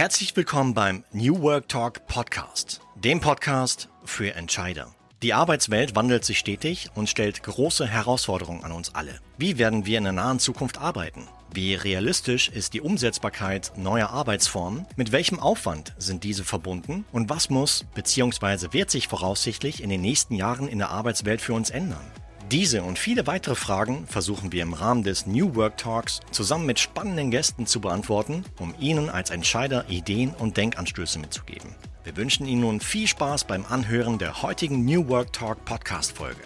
[0.00, 4.94] Herzlich willkommen beim New Work Talk Podcast, dem Podcast für Entscheider.
[5.22, 9.20] Die Arbeitswelt wandelt sich stetig und stellt große Herausforderungen an uns alle.
[9.36, 11.28] Wie werden wir in der nahen Zukunft arbeiten?
[11.52, 14.86] Wie realistisch ist die Umsetzbarkeit neuer Arbeitsformen?
[14.96, 17.04] Mit welchem Aufwand sind diese verbunden?
[17.12, 18.72] Und was muss bzw.
[18.72, 22.10] wird sich voraussichtlich in den nächsten Jahren in der Arbeitswelt für uns ändern?
[22.50, 26.80] Diese und viele weitere Fragen versuchen wir im Rahmen des New Work Talks zusammen mit
[26.80, 31.76] spannenden Gästen zu beantworten, um Ihnen als Entscheider Ideen und Denkanstöße mitzugeben.
[32.02, 36.42] Wir wünschen Ihnen nun viel Spaß beim Anhören der heutigen New Work Talk Podcast Folge.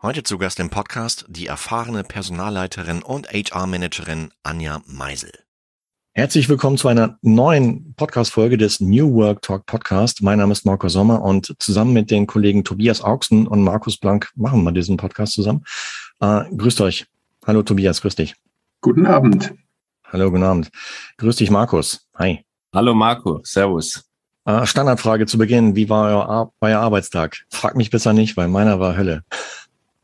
[0.00, 5.43] Heute zu Gast im Podcast die erfahrene Personalleiterin und HR-Managerin Anja Meisel.
[6.16, 10.22] Herzlich willkommen zu einer neuen Podcast-Folge des New Work Talk Podcast.
[10.22, 14.30] Mein Name ist Marco Sommer und zusammen mit den Kollegen Tobias Augsten und Markus Blank
[14.36, 15.64] machen wir diesen Podcast zusammen.
[16.20, 17.06] Äh, grüßt euch.
[17.44, 18.36] Hallo Tobias, grüß dich.
[18.80, 19.54] Guten Abend.
[20.04, 20.70] Hallo, guten Abend.
[21.16, 22.06] Grüß dich, Markus.
[22.14, 22.44] Hi.
[22.72, 24.04] Hallo Marco, Servus.
[24.44, 25.74] Äh, Standardfrage zu Beginn.
[25.74, 27.38] Wie war euer, Ar euer Arbeitstag?
[27.50, 29.24] Frag mich besser nicht, weil meiner war Hölle.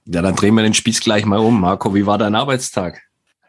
[0.07, 1.61] Ja, dann drehen wir den Spieß gleich mal um.
[1.61, 3.01] Marco, wie war dein Arbeitstag?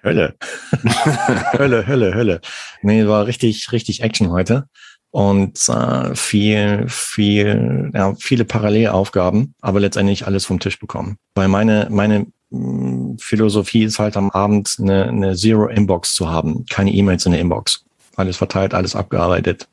[0.04, 0.36] Hölle.
[1.58, 2.42] Hölle, Hölle, Hölle.
[2.82, 4.68] Nee, war richtig, richtig Action heute.
[5.12, 11.18] Und äh, viel, viel, ja, viele Parallelaufgaben, aber letztendlich alles vom Tisch bekommen.
[11.36, 16.66] Weil meine, meine mh, Philosophie ist halt am Abend eine, eine Zero-Inbox zu haben.
[16.70, 17.84] Keine E-Mails in der Inbox.
[18.16, 19.68] Alles verteilt, alles abgearbeitet,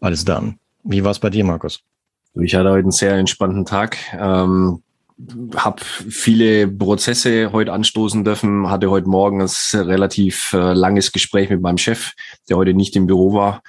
[0.00, 0.58] alles dann.
[0.82, 1.80] Wie war es bei dir, Markus?
[2.34, 3.98] Ich hatte heute einen sehr entspannten Tag.
[4.18, 4.82] Ähm,
[5.54, 11.60] habe viele Prozesse heute anstoßen dürfen, hatte heute Morgen ein relativ äh, langes Gespräch mit
[11.60, 12.12] meinem Chef,
[12.48, 13.62] der heute nicht im Büro war.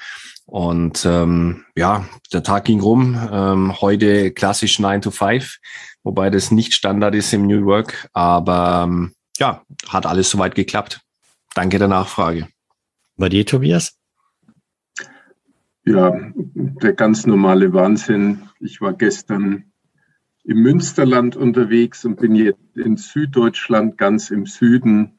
[0.46, 3.18] Und ähm, ja, der Tag ging rum.
[3.32, 5.58] Ähm, heute klassisch 9 to 5,
[6.04, 8.10] wobei das nicht Standard ist im New Work.
[8.14, 11.02] Aber ähm, ja, hat alles soweit geklappt.
[11.56, 12.48] Danke der Nachfrage.
[13.16, 13.98] Bei dir, Tobias?
[15.86, 18.44] Ja, der ganz normale Wahnsinn.
[18.60, 19.73] Ich war gestern
[20.44, 25.14] im Münsterland unterwegs und bin jetzt in Süddeutschland, ganz im Süden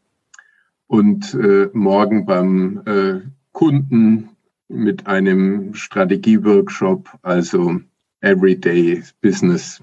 [0.86, 3.20] und äh, morgen beim äh,
[3.52, 4.30] Kunden
[4.68, 7.80] mit einem Strategieworkshop, also
[8.20, 9.80] Everyday Business.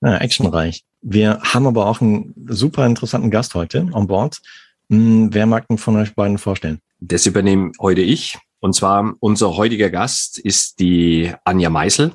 [0.00, 0.84] Ja, actionreich.
[1.02, 4.40] Wir haben aber auch einen super interessanten Gast heute an Bord.
[4.88, 6.80] Hm, wer mag denn von euch beiden vorstellen?
[7.00, 8.38] Das übernehme heute ich.
[8.60, 12.12] Und zwar unser heutiger Gast ist die Anja Meisel.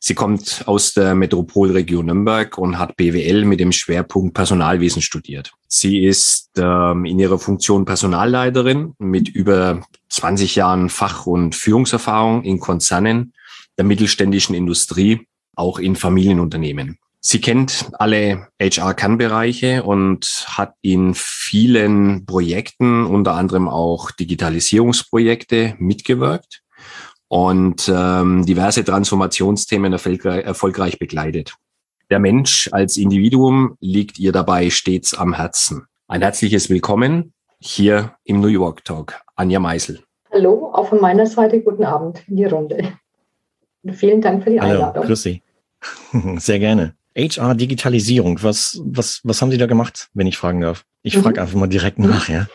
[0.00, 5.52] Sie kommt aus der Metropolregion Nürnberg und hat BWL mit dem Schwerpunkt Personalwesen studiert.
[5.68, 12.60] Sie ist ähm, in ihrer Funktion Personalleiterin mit über 20 Jahren Fach- und Führungserfahrung in
[12.60, 13.32] Konzernen
[13.76, 16.98] der mittelständischen Industrie, auch in Familienunternehmen.
[17.20, 26.62] Sie kennt alle HR-Kernbereiche und hat in vielen Projekten, unter anderem auch Digitalisierungsprojekte, mitgewirkt
[27.28, 31.54] und ähm, diverse Transformationsthemen erfolgreich begleitet.
[32.08, 35.86] Der Mensch als Individuum liegt ihr dabei stets am Herzen.
[36.06, 39.20] Ein herzliches Willkommen hier im New York Talk.
[39.34, 40.00] Anja Meisel.
[40.32, 42.92] Hallo, auch von meiner Seite guten Abend in die Runde.
[43.82, 45.04] Und vielen Dank für die Hallo, Einladung.
[45.04, 45.42] Grüß Sie.
[46.36, 46.94] Sehr gerne.
[47.16, 50.84] HR Digitalisierung, was, was, was haben Sie da gemacht, wenn ich fragen darf?
[51.02, 51.22] Ich mhm.
[51.22, 52.46] frage einfach mal direkt nach, ja.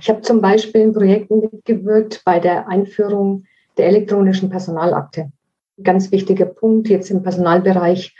[0.00, 3.44] Ich habe zum Beispiel in Projekten mitgewirkt bei der Einführung
[3.78, 5.30] der elektronischen Personalakte.
[5.82, 8.14] Ganz wichtiger Punkt jetzt im Personalbereich,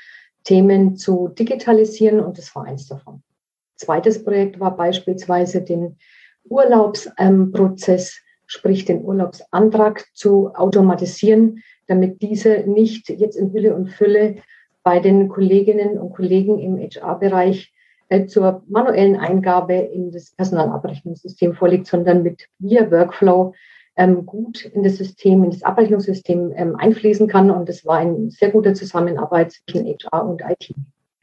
[0.44, 3.22] Themen zu digitalisieren und das war eins davon.
[3.76, 5.98] Zweites Projekt war beispielsweise den
[6.44, 14.36] Urlaubsprozess, sprich den Urlaubsantrag zu automatisieren, damit diese nicht jetzt in Hülle und Fülle
[14.82, 17.74] bei den Kolleginnen und Kollegen im HR-Bereich
[18.08, 23.54] äh, zur manuellen Eingabe in das Personalabrechnungssystem vorliegt, sondern mit via Workflow
[23.98, 27.50] ähm, gut in das System, in das Abrechnungssystem ähm, einfließen kann.
[27.50, 30.72] Und das war eine sehr gute Zusammenarbeit zwischen HR und IT.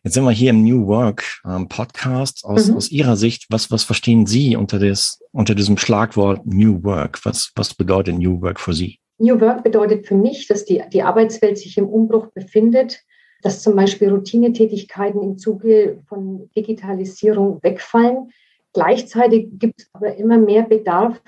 [0.04, 2.45] Jetzt sind wir hier im New Work ähm, Podcast.
[2.45, 2.75] Aus, mhm.
[2.75, 7.25] aus Ihrer Sicht, was, was verstehen Sie unter, des, unter diesem Schlagwort New Work?
[7.25, 9.00] Was, was bedeutet New Work für Sie?
[9.18, 13.00] New Work bedeutet für mich, dass die, die Arbeitswelt sich im Umbruch befindet,
[13.42, 18.31] dass zum Beispiel Routinetätigkeiten im Zuge von Digitalisierung wegfallen.
[18.74, 21.22] Gleichzeitig gibt es aber immer mehr Bedarf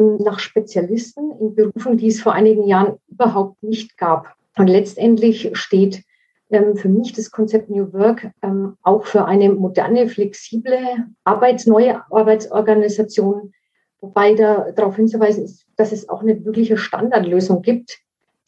[0.00, 4.34] nach Spezialisten in Berufen, die es vor einigen Jahren überhaupt nicht gab.
[4.56, 6.04] Und letztendlich steht
[6.50, 10.78] ähm, für mich das Konzept New Work ähm, auch für eine moderne, flexible,
[11.24, 13.52] Arbeits-, neue Arbeitsorganisation,
[14.00, 17.98] wobei da darauf hinzuweisen ist, dass es auch eine wirkliche Standardlösung gibt.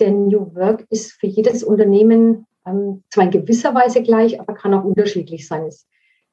[0.00, 4.74] Denn New Work ist für jedes Unternehmen ähm, zwar in gewisser Weise gleich, aber kann
[4.74, 5.64] auch unterschiedlich sein.
[5.64, 5.86] Es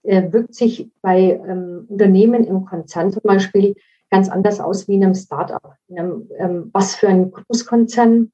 [0.03, 3.75] äh, wirkt sich bei ähm, Unternehmen im Konzern zum Beispiel
[4.11, 5.75] ganz anders aus wie in einem Startup.
[5.87, 8.31] In einem, ähm, was für ein Großkonzern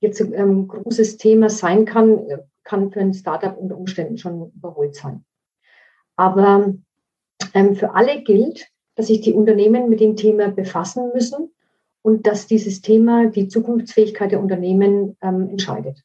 [0.00, 4.50] jetzt ein ähm, großes Thema sein kann, äh, kann für ein Startup unter Umständen schon
[4.56, 5.24] überholt sein.
[6.16, 6.74] Aber
[7.54, 11.50] ähm, für alle gilt, dass sich die Unternehmen mit dem Thema befassen müssen
[12.02, 16.02] und dass dieses Thema die Zukunftsfähigkeit der Unternehmen ähm, entscheidet.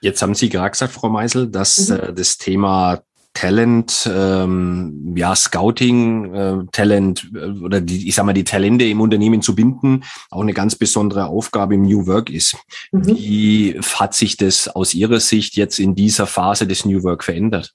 [0.00, 1.96] Jetzt haben Sie gerade gesagt, Frau Meisel, dass mhm.
[1.96, 3.02] äh, das Thema
[3.34, 9.00] Talent, ähm, ja, Scouting, äh, Talent äh, oder die, ich sag mal, die Talente im
[9.00, 12.56] Unternehmen zu binden, auch eine ganz besondere Aufgabe im New Work ist.
[12.92, 13.06] Mhm.
[13.06, 17.74] Wie hat sich das aus Ihrer Sicht jetzt in dieser Phase des New Work verändert?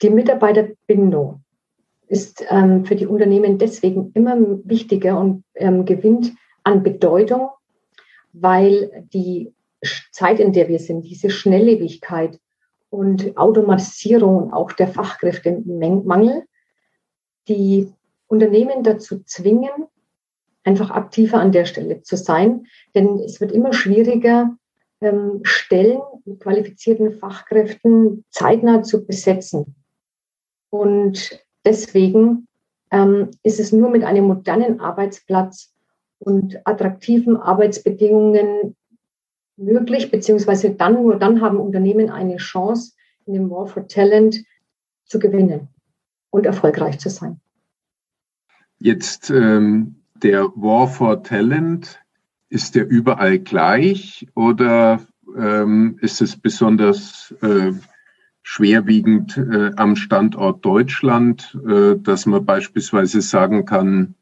[0.00, 1.42] Die Mitarbeiterbindung
[2.06, 6.32] ist ähm, für die Unternehmen deswegen immer wichtiger und ähm, gewinnt
[6.62, 7.48] an Bedeutung,
[8.32, 9.52] weil die
[10.12, 12.38] Zeit, in der wir sind, diese Schnelllebigkeit
[12.90, 16.44] und Automatisierung auch der Fachkräftemangel,
[17.48, 17.92] die
[18.26, 19.86] Unternehmen dazu zwingen,
[20.64, 22.66] einfach aktiver an der Stelle zu sein.
[22.94, 24.56] Denn es wird immer schwieriger,
[25.00, 29.76] ähm, Stellen mit qualifizierten Fachkräften zeitnah zu besetzen.
[30.70, 32.48] Und deswegen
[32.90, 35.72] ähm, ist es nur mit einem modernen Arbeitsplatz
[36.18, 38.76] und attraktiven Arbeitsbedingungen
[39.58, 42.92] möglich, beziehungsweise dann nur dann haben Unternehmen eine Chance,
[43.26, 44.44] in dem War for Talent
[45.04, 45.68] zu gewinnen
[46.30, 47.40] und erfolgreich zu sein.
[48.78, 52.00] Jetzt ähm, der War for Talent,
[52.48, 55.00] ist der überall gleich oder
[55.36, 57.72] ähm, ist es besonders äh,
[58.42, 64.14] schwerwiegend äh, am Standort Deutschland, äh, dass man beispielsweise sagen kann,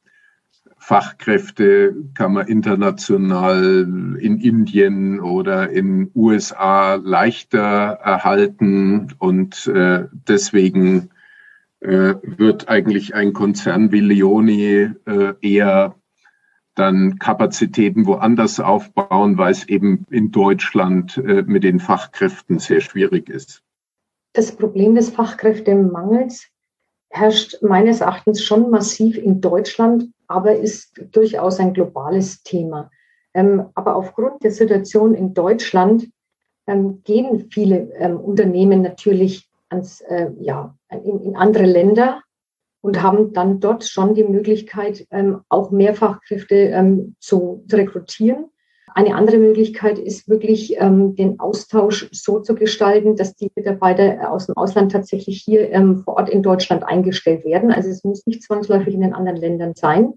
[0.86, 3.88] Fachkräfte kann man international
[4.20, 11.10] in Indien oder in USA leichter erhalten und äh, deswegen
[11.80, 15.96] äh, wird eigentlich ein Konzern wie Leoni äh, eher
[16.76, 23.28] dann Kapazitäten woanders aufbauen, weil es eben in Deutschland äh, mit den Fachkräften sehr schwierig
[23.28, 23.64] ist.
[24.34, 26.46] Das Problem des Fachkräftemangels
[27.10, 32.90] herrscht meines Erachtens schon massiv in Deutschland, aber ist durchaus ein globales Thema.
[33.34, 36.08] Ähm, aber aufgrund der Situation in Deutschland
[36.66, 42.22] ähm, gehen viele ähm, Unternehmen natürlich ans, äh, ja, in, andere Länder
[42.80, 45.08] und haben dann dort schon die Möglichkeit,
[45.48, 48.46] auch Mehrfachkräfte zu rekrutieren.
[48.96, 54.46] Eine andere Möglichkeit ist wirklich, ähm, den Austausch so zu gestalten, dass die Mitarbeiter aus
[54.46, 57.70] dem Ausland tatsächlich hier ähm, vor Ort in Deutschland eingestellt werden.
[57.70, 60.14] Also es muss nicht zwangsläufig in den anderen Ländern sein.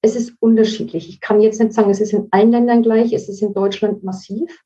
[0.00, 1.08] Es ist unterschiedlich.
[1.08, 4.02] Ich kann jetzt nicht sagen, es ist in allen Ländern gleich, es ist in Deutschland
[4.02, 4.64] massiv.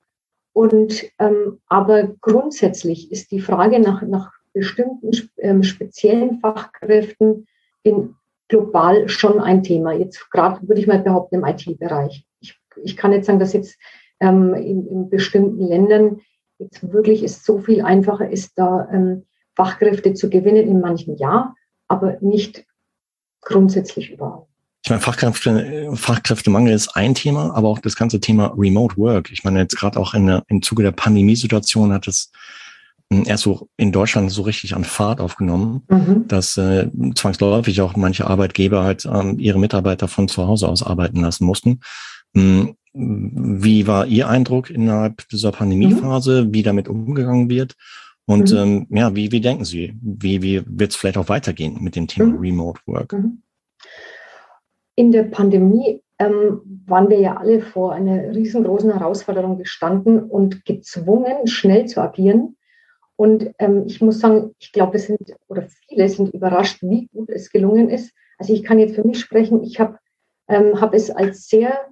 [0.55, 7.47] Und ähm, aber grundsätzlich ist die Frage nach, nach bestimmten ähm, speziellen Fachkräften
[7.83, 8.15] in
[8.49, 9.93] global schon ein Thema.
[9.93, 12.27] Jetzt gerade würde ich mal behaupten im IT-Bereich
[12.83, 13.77] ich kann jetzt sagen, dass jetzt
[14.21, 16.21] ähm, in, in, bestimmten Ländern
[16.59, 21.55] jetzt wirklich es so viel einfacher ist, da ähm, Fachkräfte zu gewinnen, in manchen ja,
[21.89, 22.65] aber nicht
[23.41, 24.47] grundsätzlich überall.
[24.85, 29.33] Ich meine, Fachkräfte, Fachkräftemangel ist ein Thema, aber auch das ganze Thema Remote Work.
[29.33, 32.31] Ich meine, jetzt gerade auch in der, im Zuge der Pandemiesituation hat es
[33.13, 36.29] hm, erst so in Deutschland so richtig an Fahrt aufgenommen, mhm.
[36.29, 41.21] dass äh, zwangsläufig auch manche Arbeitgeber halt ähm, ihre Mitarbeiter von zu Hause aus arbeiten
[41.21, 41.81] lassen mussten.
[42.35, 46.55] Hm, wie war Ihr Eindruck innerhalb dieser Pandemiephase, mhm.
[46.55, 47.75] wie damit umgegangen wird?
[48.27, 48.59] Und mhm.
[48.59, 52.09] ähm, ja, wie, wie denken Sie, wie, wie wird es vielleicht auch weitergehen mit dem
[52.09, 52.39] Thema mhm.
[52.39, 53.13] Remote Work?
[53.13, 53.43] Mhm.
[54.97, 61.47] In der Pandemie ähm, waren wir ja alle vor einer riesengroßen Herausforderung gestanden und gezwungen,
[61.47, 62.57] schnell zu agieren.
[63.17, 67.31] Und ähm, ich muss sagen, ich glaube, es sind oder viele sind überrascht, wie gut
[67.31, 68.13] es gelungen ist.
[68.39, 69.99] Also ich kann jetzt für mich sprechen, ich habe
[70.49, 71.87] ähm, hab es als sehr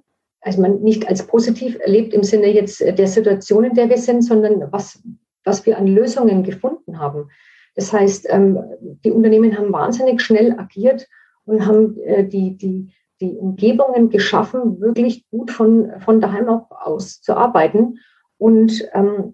[0.45, 4.21] also man nicht als positiv erlebt im Sinne jetzt der Situation, in der wir sind,
[4.21, 5.01] sondern was,
[5.43, 7.31] was wir an Lösungen gefunden haben.
[7.73, 8.59] Das heißt, ähm,
[9.03, 11.07] die Unternehmen haben wahnsinnig schnell agiert
[11.45, 17.21] und haben äh, die, die, die Umgebungen geschaffen, wirklich gut von, von daheim auch aus
[17.21, 17.97] zu arbeiten.
[18.37, 19.33] Und ähm,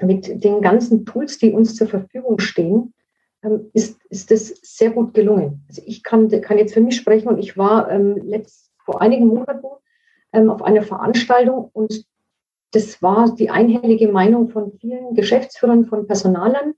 [0.00, 2.94] mit den ganzen Tools, die uns zur Verfügung stehen,
[3.44, 5.64] ähm, ist, ist das sehr gut gelungen.
[5.68, 9.66] Also ich kann, kann jetzt für mich sprechen und ich war letzt, vor einigen Monaten
[10.32, 12.04] ähm, auf einer Veranstaltung und
[12.72, 16.74] das war die einhellige Meinung von vielen Geschäftsführern, von Personalern.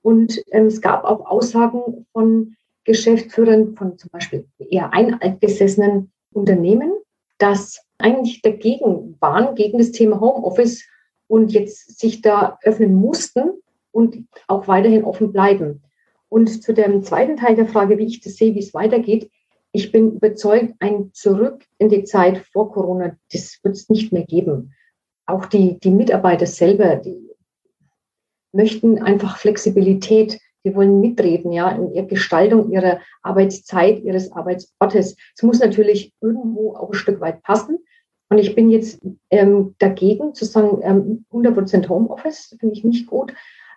[0.00, 6.92] Und ähm, es gab auch Aussagen von Geschäftsführern von zum Beispiel eher einaltgesessenen Unternehmen,
[7.38, 10.84] dass eigentlich dagegen waren, gegen das Thema Homeoffice
[11.28, 13.50] und jetzt sich da öffnen mussten
[13.90, 15.82] und auch weiterhin offen bleiben.
[16.28, 19.30] Und zu dem zweiten Teil der Frage, wie ich das sehe, wie es weitergeht,
[19.72, 24.24] ich bin überzeugt, ein Zurück in die Zeit vor Corona, das wird es nicht mehr
[24.24, 24.74] geben.
[25.26, 27.30] Auch die, die Mitarbeiter selber, die
[28.52, 35.16] möchten einfach Flexibilität, die wollen mitreden, ja, in der Gestaltung ihrer Arbeitszeit, ihres Arbeitsortes.
[35.34, 37.78] Es muss natürlich irgendwo auch ein Stück weit passen.
[38.28, 39.00] Und ich bin jetzt
[39.30, 43.34] ähm, dagegen zu sagen, ähm, 100% Homeoffice finde ich nicht gut.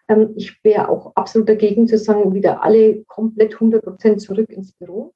[0.07, 5.13] Ähm, ich wäre auch absolut dagegen zu sagen, wieder alle komplett 100% zurück ins Büro.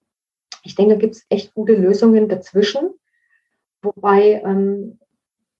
[0.64, 2.92] Ich denke, da gibt es echt gute Lösungen dazwischen.
[3.82, 5.00] Wobei ähm,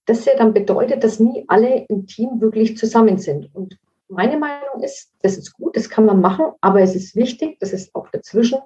[0.06, 3.54] das ja dann bedeutet, dass nie alle im Team wirklich zusammen sind.
[3.54, 3.78] Und
[4.08, 7.72] meine Meinung ist, das ist gut, das kann man machen, aber es ist wichtig, dass
[7.72, 8.58] es auch dazwischen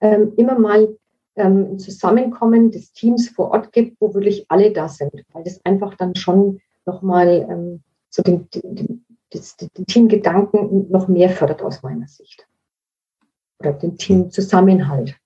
[0.00, 0.96] ähm, immer mal
[1.36, 5.64] ähm, ein Zusammenkommen des Teams vor Ort gibt, wo wirklich alle da sind, weil das
[5.64, 11.82] einfach dann schon nochmal ähm, so den, den, den, den Teamgedanken noch mehr fördert aus
[11.82, 12.46] meiner Sicht.
[13.58, 15.16] Oder den Teamzusammenhalt.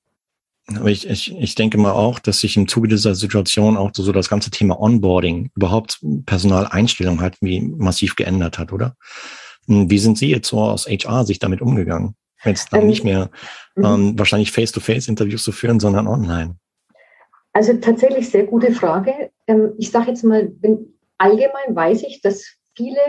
[0.77, 4.13] Aber ich, ich, ich denke mal auch, dass sich im Zuge dieser Situation auch so
[4.13, 8.95] das ganze Thema Onboarding, überhaupt Personaleinstellung halt wie massiv geändert hat, oder?
[9.67, 12.15] Hm, wie sind Sie jetzt so aus HR sich damit umgegangen?
[12.45, 13.31] Jetzt dann ähm, nicht mehr
[13.77, 13.85] mhm.
[13.85, 16.57] ähm, wahrscheinlich Face-to-Face-Interviews zu führen, sondern online.
[17.53, 19.31] Also tatsächlich sehr gute Frage.
[19.47, 20.53] Ähm, ich sage jetzt mal,
[21.17, 22.45] allgemein weiß ich, dass
[22.77, 23.01] viele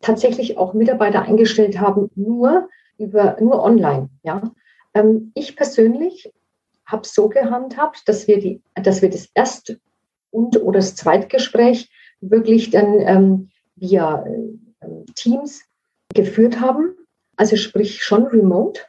[0.00, 2.68] tatsächlich auch Mitarbeiter eingestellt haben, nur
[2.98, 4.10] über nur online.
[4.22, 4.42] Ja,
[4.94, 6.30] ähm, ich persönlich
[6.86, 9.76] habe so gehandhabt, dass wir, die, dass wir das Erst-
[10.30, 15.62] und oder das Zweitgespräch wirklich dann ähm, via äh, Teams
[16.14, 16.94] geführt haben.
[17.36, 18.80] Also sprich schon remote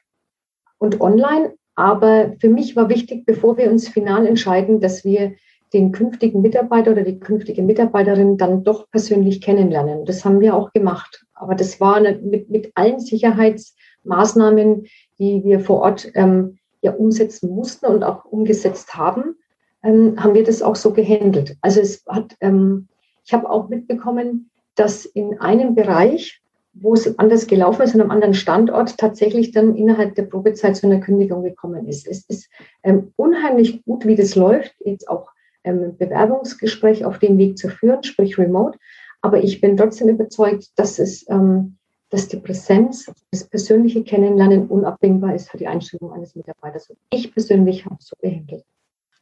[0.78, 1.54] und online.
[1.76, 5.36] Aber für mich war wichtig, bevor wir uns final entscheiden, dass wir
[5.74, 10.06] den künftigen Mitarbeiter oder die künftige Mitarbeiterin dann doch persönlich kennenlernen.
[10.06, 11.26] Das haben wir auch gemacht.
[11.34, 14.86] Aber das war mit, mit allen Sicherheitsmaßnahmen,
[15.20, 19.36] die wir vor Ort ähm, ja umsetzen mussten und auch umgesetzt haben,
[19.84, 21.58] ähm, haben wir das auch so gehandelt.
[21.62, 22.88] Also es hat, ähm,
[23.26, 26.42] ich habe auch mitbekommen, dass in einem Bereich,
[26.74, 30.88] wo es anders gelaufen ist, an einem anderen Standort, tatsächlich dann innerhalb der Probezeit zu
[30.88, 32.08] einer Kündigung gekommen ist.
[32.08, 32.50] Es ist
[32.84, 35.30] ähm, unheimlich gut, wie das läuft, jetzt auch
[35.64, 38.78] ähm, Bewerbungsgespräch auf dem Weg zu führen, sprich remote.
[39.22, 41.78] Aber ich bin trotzdem überzeugt, dass es ähm,
[42.16, 46.90] dass die Präsenz, das persönliche Kennenlernen unabdingbar ist für die Einstellung eines Mitarbeiters.
[46.90, 48.64] Und ich persönlich habe es so behandelt.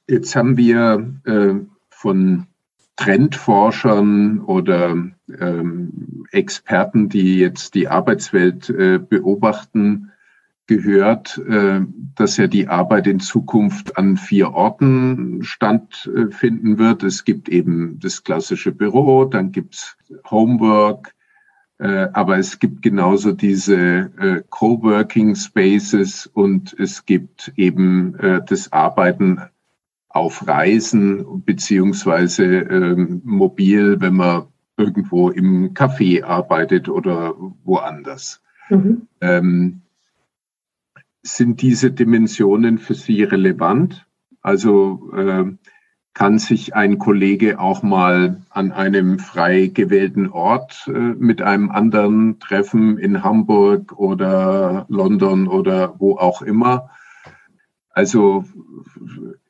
[0.07, 1.55] Jetzt haben wir äh,
[1.89, 2.45] von
[2.97, 4.95] Trendforschern oder
[5.39, 10.11] ähm, Experten, die jetzt die Arbeitswelt äh, beobachten,
[10.67, 11.81] gehört, äh,
[12.13, 17.01] dass ja die Arbeit in Zukunft an vier Orten stattfinden wird.
[17.01, 19.97] Es gibt eben das klassische Büro, dann gibt es
[20.29, 21.15] Homework,
[21.79, 28.71] äh, aber es gibt genauso diese äh, Coworking Spaces und es gibt eben äh, das
[28.71, 29.41] Arbeiten
[30.09, 34.43] auf Reisen beziehungsweise ähm, mobil, wenn man
[34.77, 38.41] irgendwo im Café arbeitet oder woanders.
[38.69, 39.07] Mhm.
[39.21, 39.81] Ähm,
[41.23, 44.05] sind diese Dimensionen für Sie relevant?
[44.41, 45.45] Also äh,
[46.13, 52.39] kann sich ein Kollege auch mal an einem frei gewählten Ort äh, mit einem anderen
[52.39, 56.89] treffen in Hamburg oder London oder wo auch immer.
[57.89, 58.45] Also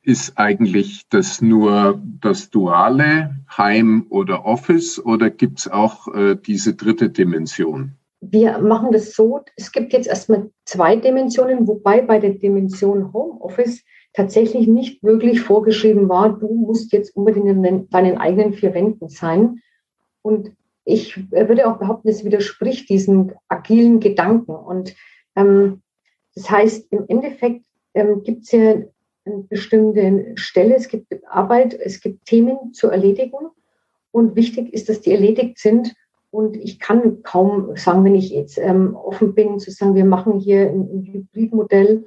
[0.02, 6.74] ist eigentlich das nur das duale Heim oder Office oder gibt es auch äh, diese
[6.74, 7.92] dritte Dimension?
[8.20, 13.82] Wir machen das so, es gibt jetzt erstmal zwei Dimensionen, wobei bei der Dimension Homeoffice
[14.14, 19.60] tatsächlich nicht wirklich vorgeschrieben war, du musst jetzt unbedingt in deinen eigenen vier Wänden sein.
[20.22, 20.52] Und
[20.84, 24.52] ich würde auch behaupten, es widerspricht diesem agilen Gedanken.
[24.52, 24.94] Und
[25.36, 25.82] ähm,
[26.34, 28.74] das heißt, im Endeffekt ähm, gibt es ja
[29.26, 33.50] eine bestimmte Stelle, es gibt Arbeit, es gibt Themen zu erledigen.
[34.12, 35.92] Und wichtig ist, dass die erledigt sind.
[36.30, 40.38] Und ich kann kaum sagen, wenn ich jetzt ähm, offen bin, zu sagen, wir machen
[40.38, 42.06] hier ein, ein Hybridmodell,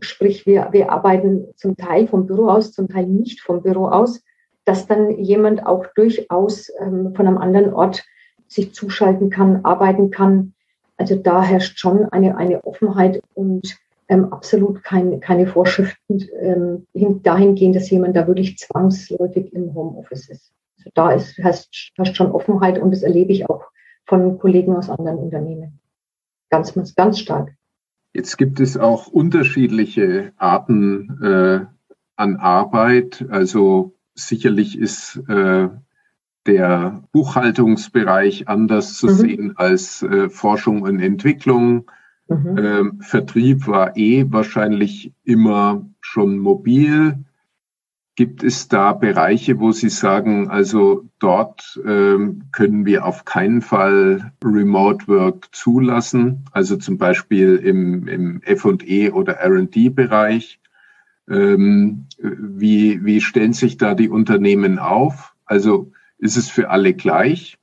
[0.00, 4.22] sprich, wir, wir arbeiten zum Teil vom Büro aus, zum Teil nicht vom Büro aus,
[4.64, 8.04] dass dann jemand auch durchaus ähm, von einem anderen Ort
[8.46, 10.54] sich zuschalten kann, arbeiten kann.
[10.96, 16.86] Also da herrscht schon eine, eine Offenheit und ähm, absolut kein, keine Vorschriften ähm,
[17.22, 20.52] dahingehend, dass jemand da wirklich zwangsläufig im Homeoffice ist.
[20.78, 23.64] Also da ist, herrscht, herrscht schon Offenheit und das erlebe ich auch
[24.06, 25.80] von Kollegen aus anderen Unternehmen.
[26.50, 27.54] Ganz, ganz stark.
[28.12, 31.66] Jetzt gibt es auch unterschiedliche Arten äh,
[32.16, 33.26] an Arbeit.
[33.30, 35.68] Also sicherlich ist äh,
[36.46, 39.12] der Buchhaltungsbereich anders zu mhm.
[39.12, 41.90] sehen als äh, Forschung und Entwicklung.
[42.28, 42.58] Mhm.
[42.58, 47.24] Ähm, Vertrieb war eh wahrscheinlich immer schon mobil.
[48.18, 54.32] Gibt es da Bereiche, wo Sie sagen, also dort ähm, können wir auf keinen Fall
[54.44, 56.44] Remote Work zulassen?
[56.50, 60.58] Also zum Beispiel im, im FE oder RD-Bereich.
[61.30, 65.36] Ähm, wie, wie stellen sich da die Unternehmen auf?
[65.44, 67.56] Also ist es für alle gleich?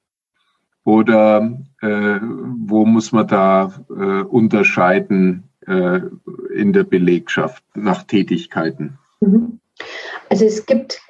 [0.85, 5.99] Oder äh, wo muss man da äh, unterscheiden äh,
[6.55, 8.99] in der Belegschaft nach Tätigkeiten?
[9.19, 9.59] Mhm.
[10.29, 11.01] Also es gibt,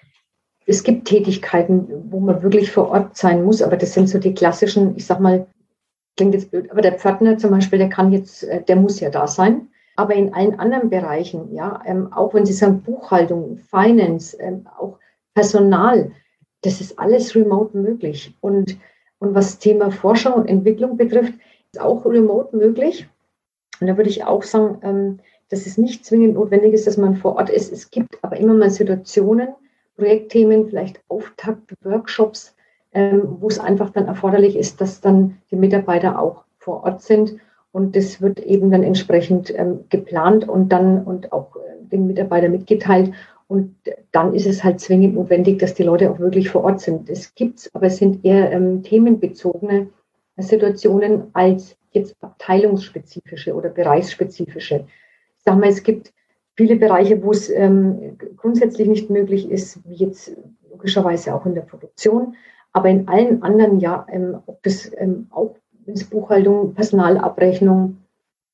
[0.66, 4.34] es gibt Tätigkeiten, wo man wirklich vor Ort sein muss, aber das sind so die
[4.34, 5.48] klassischen, ich sag mal,
[6.18, 9.10] klingt jetzt blöd, aber der Pförtner zum Beispiel, der kann jetzt, äh, der muss ja
[9.10, 9.68] da sein.
[9.98, 15.00] Aber in allen anderen Bereichen, ja, ähm, auch wenn Sie sagen Buchhaltung, Finance, ähm, auch
[15.34, 16.12] Personal,
[16.62, 18.36] das ist alles remote möglich.
[18.42, 18.78] Und,
[19.20, 21.34] und was das Thema Forschung und Entwicklung betrifft,
[21.72, 23.08] ist auch remote möglich.
[23.80, 25.20] Und da würde ich auch sagen, ähm,
[25.50, 27.72] dass es nicht zwingend notwendig ist, dass man vor Ort ist.
[27.72, 29.50] Es gibt aber immer mal Situationen,
[29.96, 32.56] Projektthemen, vielleicht Auftakt, Workshops,
[32.94, 37.36] ähm, wo es einfach dann erforderlich ist, dass dann die Mitarbeiter auch vor Ort sind.
[37.72, 41.60] Und das wird eben dann entsprechend ähm, geplant und dann und auch äh,
[41.92, 43.14] den Mitarbeitern mitgeteilt.
[43.48, 43.76] Und
[44.12, 47.10] dann ist es halt zwingend notwendig, dass die Leute auch wirklich vor Ort sind.
[47.10, 49.90] Es gibt aber es sind eher ähm, themenbezogene
[50.38, 54.86] Situationen als jetzt abteilungsspezifische oder bereichsspezifische
[55.46, 56.14] sag mal, es gibt
[56.56, 60.36] viele Bereiche, wo es ähm, grundsätzlich nicht möglich ist, wie jetzt
[60.70, 62.36] logischerweise auch in der Produktion,
[62.74, 67.98] aber in allen anderen, ja, ähm, ob das ähm, auch ins Buchhaltung, Personalabrechnung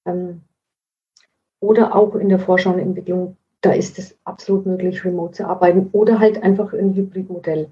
[0.05, 0.41] ähm,
[1.59, 5.89] oder auch in der Forschung und Entwicklung, da ist es absolut möglich, remote zu arbeiten
[5.91, 7.71] oder halt einfach ein Hybridmodell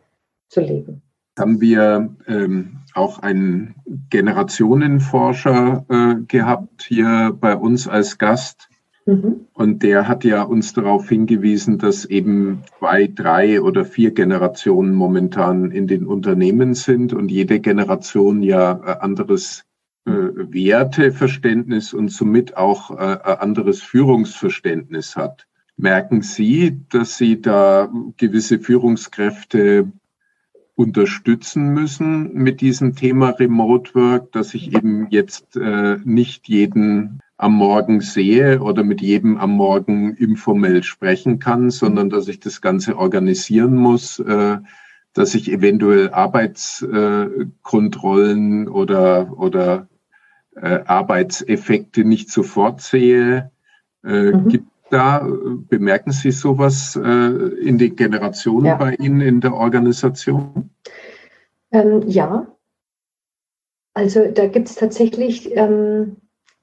[0.49, 1.01] zu leben.
[1.37, 3.75] Haben wir ähm, auch einen
[4.09, 8.68] Generationenforscher äh, gehabt hier bei uns als Gast,
[9.05, 9.47] Mhm.
[9.53, 15.71] Und der hat ja uns darauf hingewiesen, dass eben zwei, drei oder vier Generationen momentan
[15.71, 19.65] in den Unternehmen sind und jede Generation ja anderes
[20.05, 25.45] äh, Werteverständnis und somit auch äh, anderes Führungsverständnis hat.
[25.77, 29.91] Merken Sie, dass Sie da gewisse Führungskräfte
[30.75, 37.53] unterstützen müssen mit diesem Thema Remote Work, dass ich eben jetzt äh, nicht jeden am
[37.53, 42.97] Morgen sehe oder mit jedem am Morgen informell sprechen kann, sondern dass ich das Ganze
[42.97, 44.57] organisieren muss, äh,
[45.13, 49.87] dass ich eventuell Arbeitskontrollen äh, oder, oder
[50.55, 53.51] äh, Arbeitseffekte nicht sofort sehe.
[54.03, 54.49] Äh, mhm.
[54.49, 55.25] Gibt da,
[55.69, 58.75] bemerken Sie sowas äh, in den Generationen ja.
[58.75, 60.71] bei Ihnen in der Organisation?
[61.71, 62.47] Ähm, ja,
[63.93, 66.17] also da gibt es tatsächlich ähm,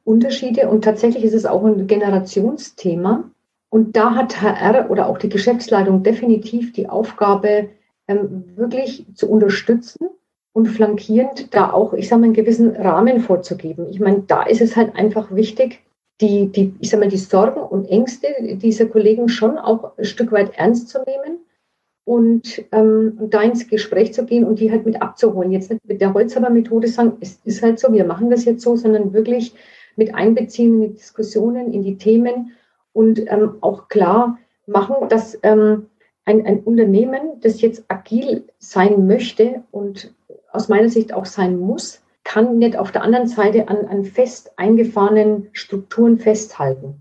[0.07, 3.31] Unterschiede und tatsächlich ist es auch ein Generationsthema.
[3.71, 7.69] Und da hat HR oder auch die Geschäftsleitung definitiv die Aufgabe,
[8.07, 10.09] ähm, wirklich zu unterstützen
[10.53, 13.89] und flankierend da auch, ich sage mal, einen gewissen Rahmen vorzugeben.
[13.91, 15.81] Ich meine, da ist es halt einfach wichtig,
[16.21, 20.31] die, die, ich sage mal, die Sorgen und Ängste dieser Kollegen schon auch ein Stück
[20.31, 21.41] weit ernst zu nehmen
[22.05, 25.51] und, ähm, da ins Gespräch zu gehen und die halt mit abzuholen.
[25.51, 28.77] Jetzt nicht mit der Holzhammer-Methode sagen, es ist halt so, wir machen das jetzt so,
[28.77, 29.53] sondern wirklich
[29.97, 32.53] mit einbeziehen in die Diskussionen, in die Themen
[32.93, 35.87] und ähm, auch klar machen, dass ähm,
[36.25, 40.15] ein, ein Unternehmen, das jetzt agil sein möchte und
[40.51, 44.53] aus meiner Sicht auch sein muss, kann nicht auf der anderen Seite an, an fest
[44.57, 46.95] eingefahrenen Strukturen festhalten.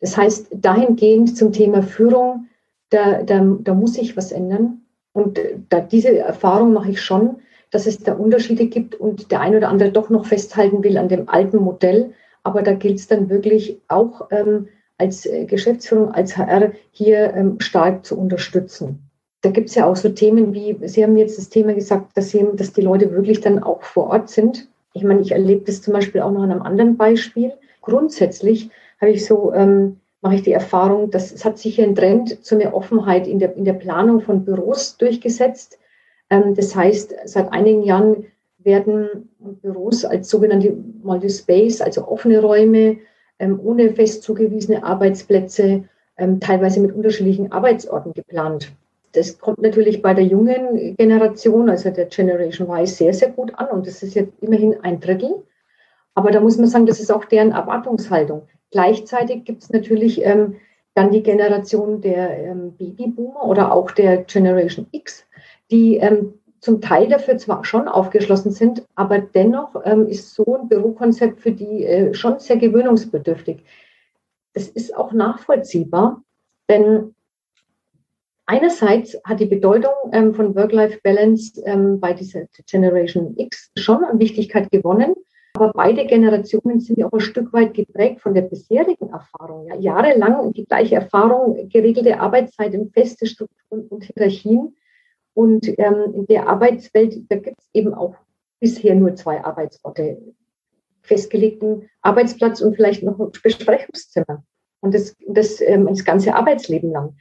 [0.00, 2.48] Das heißt, dahingehend zum Thema Führung,
[2.90, 4.82] da, da, da muss sich was ändern.
[5.12, 7.36] Und da, diese Erfahrung mache ich schon,
[7.70, 11.08] dass es da Unterschiede gibt und der eine oder andere doch noch festhalten will an
[11.08, 12.12] dem alten Modell,
[12.44, 17.58] aber da gilt es dann wirklich auch ähm, als äh, Geschäftsführung, als HR hier ähm,
[17.58, 19.10] stark zu unterstützen.
[19.40, 22.30] Da gibt es ja auch so Themen wie, Sie haben jetzt das Thema gesagt, dass,
[22.30, 24.68] Sie, dass die Leute wirklich dann auch vor Ort sind.
[24.92, 27.52] Ich meine, ich erlebe das zum Beispiel auch noch an einem anderen Beispiel.
[27.82, 32.44] Grundsätzlich habe ich so, ähm, mache ich die Erfahrung, dass es hat sich ein Trend
[32.44, 35.78] zu mehr Offenheit in der, in der Planung von Büros durchgesetzt.
[36.30, 38.24] Ähm, das heißt, seit einigen Jahren
[38.64, 39.28] werden
[39.62, 42.98] Büros als sogenannte Multi-Space, also offene Räume,
[43.38, 45.84] ähm, ohne fest zugewiesene Arbeitsplätze,
[46.16, 48.72] ähm, teilweise mit unterschiedlichen Arbeitsorten geplant.
[49.12, 53.68] Das kommt natürlich bei der jungen Generation, also der Generation Y, sehr, sehr gut an
[53.68, 55.44] und das ist jetzt immerhin ein Drittel.
[56.14, 58.42] Aber da muss man sagen, das ist auch deren Erwartungshaltung.
[58.70, 60.56] Gleichzeitig gibt es natürlich ähm,
[60.94, 65.24] dann die Generation der ähm, Babyboomer oder auch der Generation X,
[65.70, 70.68] die ähm, zum Teil dafür zwar schon aufgeschlossen sind, aber dennoch ähm, ist so ein
[70.68, 73.62] Bürokonzept für die äh, schon sehr gewöhnungsbedürftig.
[74.54, 76.22] Das ist auch nachvollziehbar,
[76.70, 77.14] denn
[78.46, 84.70] einerseits hat die Bedeutung ähm, von Work-Life-Balance ähm, bei dieser Generation X schon an Wichtigkeit
[84.70, 85.14] gewonnen.
[85.56, 89.68] Aber beide Generationen sind ja auch ein Stück weit geprägt von der bisherigen Erfahrung.
[89.68, 94.74] Ja, jahrelang die gleiche Erfahrung, geregelte Arbeitszeit in feste Strukturen und Hierarchien.
[95.34, 98.14] Und ähm, in der Arbeitswelt, da gibt es eben auch
[98.60, 100.22] bisher nur zwei Arbeitsorte,
[101.02, 104.44] festgelegten Arbeitsplatz und vielleicht noch ein Besprechungszimmer.
[104.80, 107.16] Und das, das, ähm, das ganze Arbeitsleben lang.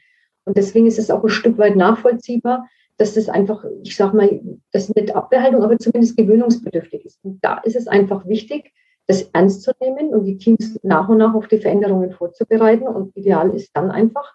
[0.45, 4.41] Und deswegen ist es auch ein Stück weit nachvollziehbar, dass das einfach, ich sage mal,
[4.71, 7.19] das nicht Abbehaltung, aber zumindest gewöhnungsbedürftig ist.
[7.23, 8.71] Und da ist es einfach wichtig,
[9.07, 12.87] das ernst zu nehmen und die Teams nach und nach auf die Veränderungen vorzubereiten.
[12.87, 14.33] Und ideal ist dann einfach,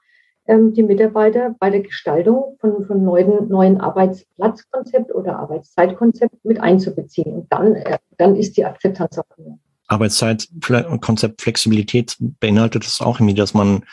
[0.49, 7.33] die Mitarbeiter bei der Gestaltung von, von neuen, neuen Arbeitsplatzkonzept oder Arbeitszeitkonzept mit einzubeziehen.
[7.33, 9.59] Und dann, äh, dann ist die Akzeptanz auch höher.
[9.89, 13.85] Arbeitszeitkonzept Flexibilität beinhaltet es auch irgendwie, dass man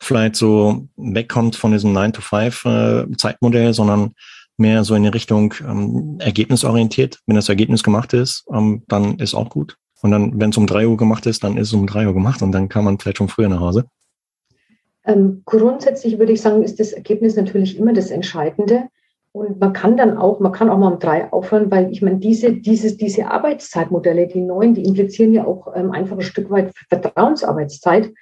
[0.00, 4.12] vielleicht so wegkommt von diesem 9-to-5-Zeitmodell, äh, sondern
[4.56, 7.18] mehr so in die Richtung ähm, ergebnisorientiert.
[7.26, 9.76] Wenn das Ergebnis gemacht ist, ähm, dann ist auch gut.
[10.02, 12.14] Und dann, wenn es um drei Uhr gemacht ist, dann ist es um drei Uhr
[12.14, 13.84] gemacht und dann kann man vielleicht schon früher nach Hause.
[15.04, 18.88] Ähm, grundsätzlich würde ich sagen, ist das Ergebnis natürlich immer das Entscheidende.
[19.32, 22.18] Und man kann dann auch, man kann auch mal um drei aufhören, weil ich meine,
[22.18, 26.72] diese, diese, diese Arbeitszeitmodelle, die neuen, die implizieren ja auch ähm, einfach ein Stück weit
[26.88, 28.12] Vertrauensarbeitszeit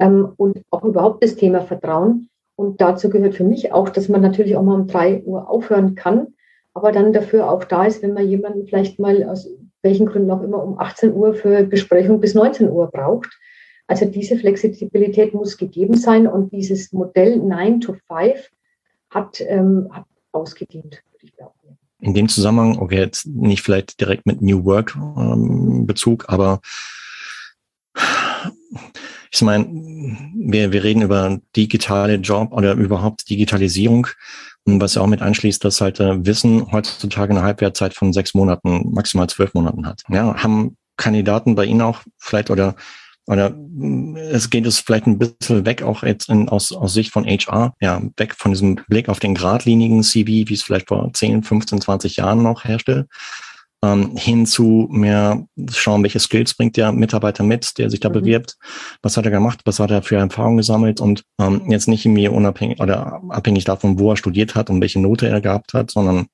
[0.00, 2.28] ähm, und auch überhaupt das Thema Vertrauen.
[2.56, 5.94] Und dazu gehört für mich auch, dass man natürlich auch mal um drei Uhr aufhören
[5.94, 6.28] kann,
[6.74, 9.48] aber dann dafür auch da ist, wenn man jemanden vielleicht mal aus
[9.82, 13.38] welchen Gründen auch immer um 18 Uhr für Besprechung bis 19 Uhr braucht.
[13.86, 18.50] Also diese Flexibilität muss gegeben sein und dieses Modell 9 to 5
[19.10, 21.52] hat, ähm, hat ausgedient, würde ich glauben.
[22.00, 26.60] In dem Zusammenhang, okay, jetzt nicht vielleicht direkt mit New Work ähm, Bezug, aber
[29.30, 29.66] ich meine,
[30.34, 34.08] wir, wir reden über digitale Job oder überhaupt Digitalisierung,
[34.64, 38.92] was ja auch mit einschließt, dass halt äh, Wissen heutzutage eine Halbwertzeit von sechs Monaten,
[38.92, 40.02] maximal zwölf Monaten hat.
[40.08, 42.76] Ja, haben Kandidaten bei Ihnen auch vielleicht oder
[43.26, 43.54] oder
[44.30, 47.74] es geht es vielleicht ein bisschen weg, auch jetzt in, aus, aus Sicht von HR,
[47.80, 51.80] ja, weg von diesem Blick auf den geradlinigen CV, wie es vielleicht vor 10, 15,
[51.80, 53.08] 20 Jahren noch herrschte,
[53.82, 58.14] ähm, hin zu mehr schauen, welche Skills bringt der Mitarbeiter mit, der sich da mhm.
[58.14, 58.56] bewirbt,
[59.02, 62.32] was hat er gemacht, was hat er für Erfahrungen gesammelt und ähm, jetzt nicht mir
[62.32, 66.26] unabhängig oder abhängig davon, wo er studiert hat und welche Note er gehabt hat, sondern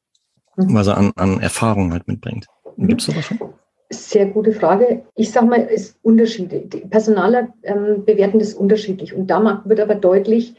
[0.56, 0.74] mhm.
[0.74, 2.46] was er an, an Erfahrungen halt mitbringt.
[2.76, 2.88] Mhm.
[2.88, 3.38] Gibt es sowas schon?
[3.92, 5.02] Sehr gute Frage.
[5.16, 6.60] Ich sage mal, es ist Unterschiede.
[6.60, 9.12] Die Personaler ähm, bewerten das unterschiedlich.
[9.12, 10.54] Und da wird aber deutlich,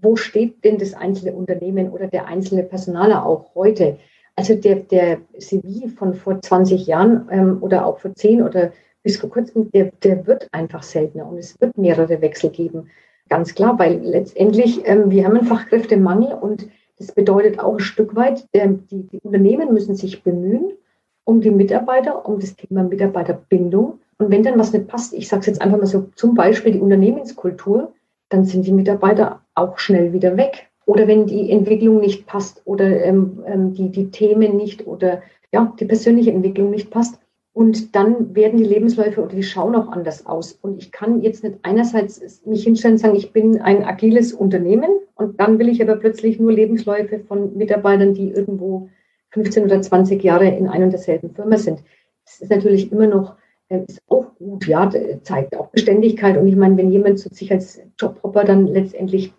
[0.00, 3.98] wo steht denn das einzelne Unternehmen oder der einzelne Personaler auch heute?
[4.36, 8.72] Also der, der CV von vor 20 Jahren ähm, oder auch vor 10 oder
[9.02, 12.90] bis vor kurzem, der, der wird einfach seltener und es wird mehrere Wechsel geben.
[13.28, 18.14] Ganz klar, weil letztendlich ähm, wir haben einen Fachkräftemangel und das bedeutet auch ein Stück
[18.14, 20.72] weit, der, die, die Unternehmen müssen sich bemühen
[21.24, 24.00] um die Mitarbeiter, um das Thema Mitarbeiterbindung.
[24.18, 26.72] Und wenn dann was nicht passt, ich sage es jetzt einfach mal so, zum Beispiel
[26.72, 27.92] die Unternehmenskultur,
[28.28, 30.68] dann sind die Mitarbeiter auch schnell wieder weg.
[30.84, 35.72] Oder wenn die Entwicklung nicht passt oder ähm, ähm, die, die Themen nicht oder ja,
[35.78, 37.18] die persönliche Entwicklung nicht passt.
[37.54, 40.52] Und dann werden die Lebensläufe oder die schauen auch anders aus.
[40.52, 44.90] Und ich kann jetzt nicht einerseits mich hinstellen und sagen, ich bin ein agiles Unternehmen
[45.16, 48.88] und dann will ich aber plötzlich nur Lebensläufe von Mitarbeitern, die irgendwo
[49.32, 51.82] 15 oder 20 Jahre in ein und derselben Firma sind.
[52.24, 53.36] Das ist natürlich immer noch,
[53.68, 54.90] äh, ist auch gut, ja,
[55.22, 56.36] zeigt auch Beständigkeit.
[56.36, 59.32] Und ich meine, wenn jemand sich als Jobhopper dann letztendlich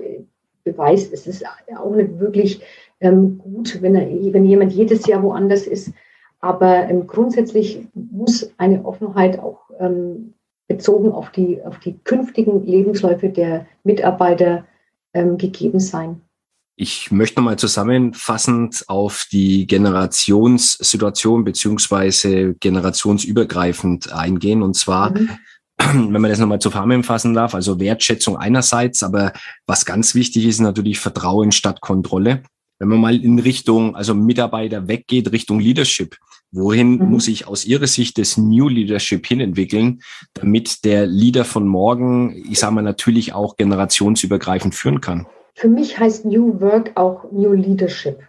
[0.64, 1.46] beweist, es ist
[1.78, 2.62] auch nicht wirklich
[3.00, 5.94] ähm, gut, wenn, er, wenn jemand jedes Jahr woanders ist.
[6.40, 10.34] Aber ähm, grundsätzlich muss eine Offenheit auch ähm,
[10.68, 14.66] bezogen auf die, auf die künftigen Lebensläufe der Mitarbeiter
[15.14, 16.22] ähm, gegeben sein.
[16.76, 24.64] Ich möchte nochmal zusammenfassend auf die Generationssituation beziehungsweise generationsübergreifend eingehen.
[24.64, 25.30] Und zwar, mhm.
[25.78, 29.34] wenn man das nochmal zusammenfassen darf, also Wertschätzung einerseits, aber
[29.68, 32.42] was ganz wichtig ist natürlich Vertrauen statt Kontrolle.
[32.80, 36.18] Wenn man mal in Richtung, also Mitarbeiter weggeht, Richtung Leadership,
[36.52, 37.10] wohin mhm.
[37.12, 40.02] muss ich aus Ihrer Sicht das New Leadership hin entwickeln,
[40.34, 45.28] damit der Leader von morgen, ich sage mal, natürlich auch generationsübergreifend führen kann?
[45.54, 48.20] Für mich heißt New Work auch New Leadership.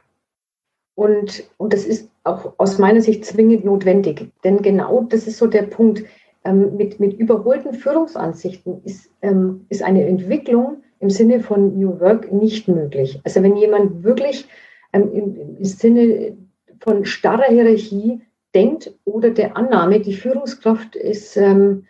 [0.95, 4.31] Und, und das ist auch aus meiner Sicht zwingend notwendig.
[4.45, 6.05] Denn genau das ist so der Punkt.
[6.47, 12.31] Ähm, mit, mit überholten Führungsansichten ist, ähm, ist eine Entwicklung im Sinne von New Work
[12.33, 13.19] nicht möglich.
[13.25, 14.47] Also wenn jemand wirklich
[14.93, 16.37] ähm, im, im Sinne
[16.81, 18.21] von starrer Hierarchie
[18.55, 21.87] denkt oder der Annahme, die Führungskraft ist ähm,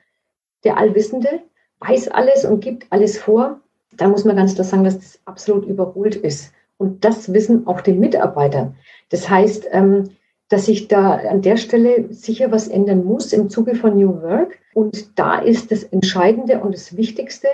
[0.62, 1.40] der Allwissende,
[1.80, 3.60] weiß alles und gibt alles vor,
[3.96, 6.52] dann muss man ganz klar sagen, dass das absolut überholt ist.
[6.76, 8.74] Und das wissen auch die Mitarbeiter.
[9.10, 10.10] Das heißt, ähm,
[10.48, 14.58] dass sich da an der Stelle sicher was ändern muss im Zuge von New Work.
[14.74, 17.48] Und da ist das Entscheidende und das Wichtigste,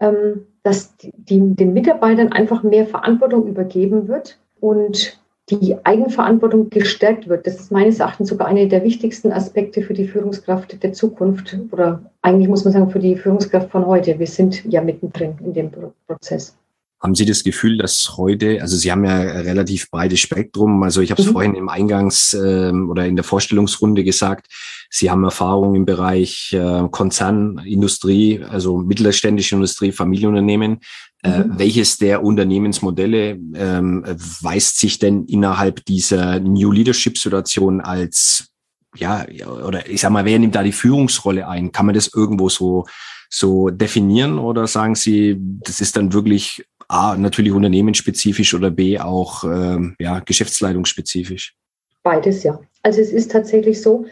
[0.00, 7.46] ähm, dass die, den Mitarbeitern einfach mehr Verantwortung übergeben wird und die Eigenverantwortung gestärkt wird.
[7.46, 12.02] Das ist meines Erachtens sogar einer der wichtigsten Aspekte für die Führungskraft der Zukunft oder
[12.22, 14.18] eigentlich muss man sagen für die Führungskraft von heute.
[14.18, 15.70] Wir sind ja mittendrin in dem
[16.06, 16.56] Prozess.
[16.98, 21.02] Haben Sie das Gefühl, dass heute, also Sie haben ja ein relativ breites Spektrum, also
[21.02, 21.32] ich habe es mhm.
[21.32, 24.46] vorhin im Eingangs äh, oder in der Vorstellungsrunde gesagt,
[24.88, 30.78] Sie haben Erfahrung im Bereich äh, Konzernindustrie, also mittelständische Industrie, Familienunternehmen.
[31.26, 31.58] Äh, mhm.
[31.58, 34.04] welches der Unternehmensmodelle ähm,
[34.42, 38.48] weist sich denn innerhalb dieser New Leadership Situation als
[38.96, 39.26] ja,
[39.62, 41.70] oder ich sag mal, wer nimmt da die Führungsrolle ein?
[41.70, 42.86] Kann man das irgendwo so,
[43.28, 49.44] so definieren oder sagen Sie, das ist dann wirklich A, natürlich unternehmensspezifisch oder B, auch
[49.44, 51.54] ähm, ja, geschäftsleitungsspezifisch?
[52.02, 52.58] Beides, ja.
[52.82, 54.06] Also es ist tatsächlich so,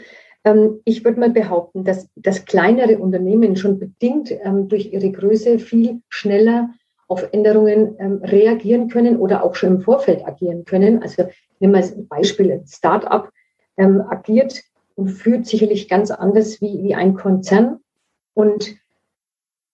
[0.45, 5.59] ähm, ich würde mal behaupten, dass, dass kleinere Unternehmen schon bedingt ähm, durch ihre Größe
[5.59, 6.71] viel schneller
[7.09, 11.03] auf Änderungen ähm, reagieren können oder auch schon im Vorfeld agieren können.
[11.03, 11.29] Also
[11.61, 13.31] nehmen wir als Beispiel ein Start-up
[13.77, 14.63] ähm, agiert
[14.97, 17.81] und führt sicherlich ganz anders wie, wie ein Konzern.
[18.35, 18.77] Und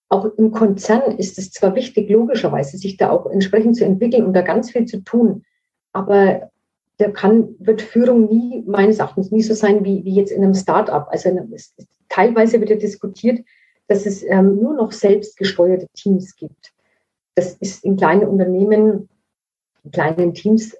[0.08, 4.32] auch im Konzern ist es zwar wichtig, logischerweise, sich da auch entsprechend zu entwickeln und
[4.32, 5.44] da ganz viel zu tun,
[5.92, 6.50] aber
[6.98, 10.54] da kann, wird Führung nie, meines Erachtens, nie so sein wie, wie jetzt in einem
[10.54, 11.08] Start-up.
[11.10, 11.74] Also es,
[12.08, 13.40] teilweise wird ja diskutiert,
[13.88, 16.72] dass es ähm, nur noch selbstgesteuerte Teams gibt.
[17.40, 19.08] Das ist in kleinen Unternehmen,
[19.82, 20.76] in kleinen Teams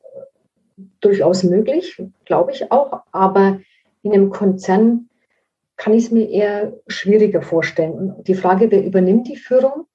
[1.01, 3.61] durchaus möglich, glaube ich auch, aber
[4.03, 5.09] in einem Konzern
[5.79, 7.93] kann ich es mir eher schwieriger vorstellen.
[7.93, 9.87] Und die Frage, wer übernimmt die Führung?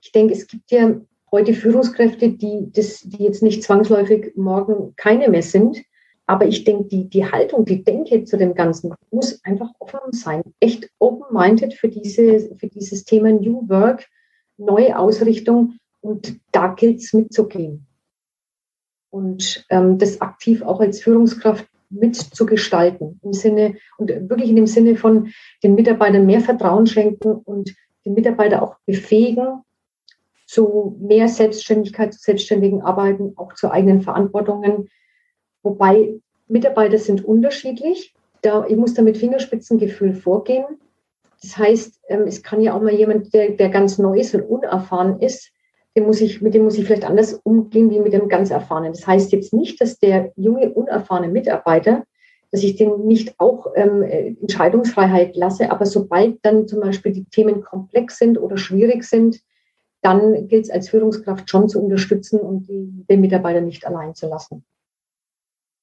[0.00, 0.98] Ich denke, es gibt ja
[1.30, 5.82] heute Führungskräfte, die, das, die jetzt nicht zwangsläufig morgen keine mehr sind.
[6.24, 10.42] Aber ich denke, die, die Haltung, die Denke zu dem Ganzen muss einfach offen sein.
[10.60, 14.06] Echt open-minded für, diese, für dieses Thema New Work,
[14.56, 15.74] neue Ausrichtung.
[16.06, 17.84] Und da gilt es mitzugehen.
[19.10, 23.18] Und ähm, das aktiv auch als Führungskraft mitzugestalten.
[23.24, 25.32] Im Sinne, und wirklich in dem Sinne von
[25.64, 29.62] den Mitarbeitern mehr Vertrauen schenken und den Mitarbeiter auch befähigen
[30.46, 34.88] zu mehr Selbstständigkeit, zu selbstständigen Arbeiten, auch zu eigenen Verantwortungen.
[35.64, 38.14] Wobei Mitarbeiter sind unterschiedlich.
[38.42, 40.66] Da, ich muss da mit Fingerspitzengefühl vorgehen.
[41.42, 44.42] Das heißt, ähm, es kann ja auch mal jemand, der, der ganz neu ist und
[44.42, 45.50] unerfahren ist,
[45.96, 48.92] dem muss ich, mit dem muss ich vielleicht anders umgehen wie mit dem ganz Erfahrenen.
[48.92, 52.04] Das heißt jetzt nicht, dass der junge, unerfahrene Mitarbeiter,
[52.52, 57.62] dass ich den nicht auch ähm, Entscheidungsfreiheit lasse, aber sobald dann zum Beispiel die Themen
[57.62, 59.40] komplex sind oder schwierig sind,
[60.02, 64.64] dann gilt es als Führungskraft schon zu unterstützen und den Mitarbeiter nicht allein zu lassen.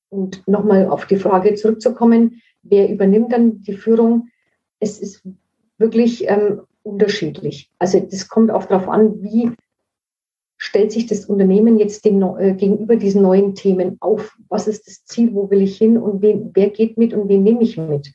[0.10, 4.30] Und nochmal auf die Frage zurückzukommen, wer übernimmt dann die Führung?
[4.80, 5.24] Es ist
[5.78, 7.72] wirklich ähm, unterschiedlich.
[7.80, 9.52] Also das kommt auch darauf an, wie
[10.64, 14.38] stellt sich das Unternehmen jetzt dem, äh, gegenüber diesen neuen Themen auf?
[14.48, 15.34] Was ist das Ziel?
[15.34, 15.98] Wo will ich hin?
[15.98, 18.14] Und wen, wer geht mit und wen nehme ich mit?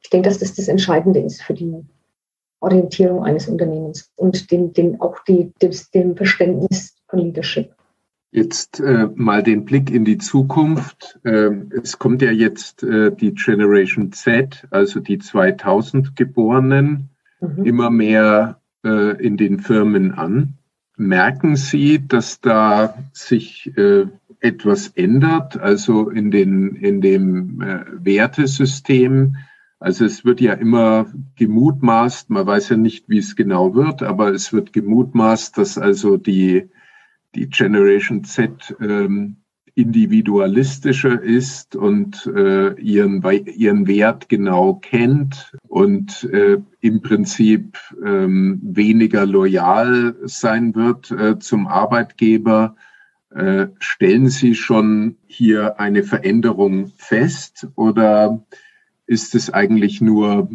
[0.00, 1.74] Ich denke, dass das das Entscheidende ist für die
[2.60, 7.74] Orientierung eines Unternehmens und den, den, auch die, des, dem Verständnis von Leadership.
[8.30, 11.18] Jetzt äh, mal den Blick in die Zukunft.
[11.24, 17.64] Ähm, es kommt ja jetzt äh, die Generation Z, also die 2000 Geborenen, mhm.
[17.64, 20.55] immer mehr äh, in den Firmen an.
[20.96, 24.06] Merken Sie, dass da sich äh,
[24.40, 29.36] etwas ändert, also in, den, in dem äh, Wertesystem?
[29.78, 34.32] Also es wird ja immer gemutmaßt, man weiß ja nicht, wie es genau wird, aber
[34.32, 36.70] es wird gemutmaßt, dass also die,
[37.34, 39.36] die Generation Z ähm,
[39.76, 49.26] individualistischer ist und äh, ihren, ihren Wert genau kennt und äh, im Prinzip ähm, weniger
[49.26, 52.74] loyal sein wird äh, zum Arbeitgeber.
[53.28, 58.42] Äh, stellen Sie schon hier eine Veränderung fest oder
[59.06, 60.48] ist es eigentlich nur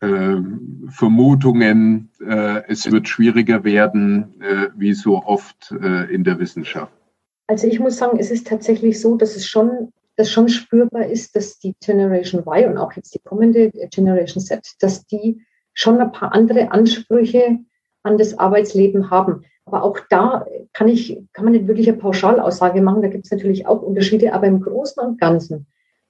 [0.00, 0.34] äh,
[0.88, 4.34] Vermutungen, äh, es wird schwieriger werden,
[4.76, 6.97] wie so oft in der Wissenschaft?
[7.48, 11.34] Also ich muss sagen, es ist tatsächlich so, dass es schon, dass schon spürbar ist,
[11.34, 16.12] dass die Generation Y und auch jetzt die kommende Generation Z, dass die schon ein
[16.12, 17.58] paar andere Ansprüche
[18.02, 19.44] an das Arbeitsleben haben.
[19.64, 23.02] Aber auch da kann, ich, kann man nicht wirklich eine Pauschalaussage machen.
[23.02, 24.34] Da gibt es natürlich auch Unterschiede.
[24.34, 25.66] Aber im Großen und Ganzen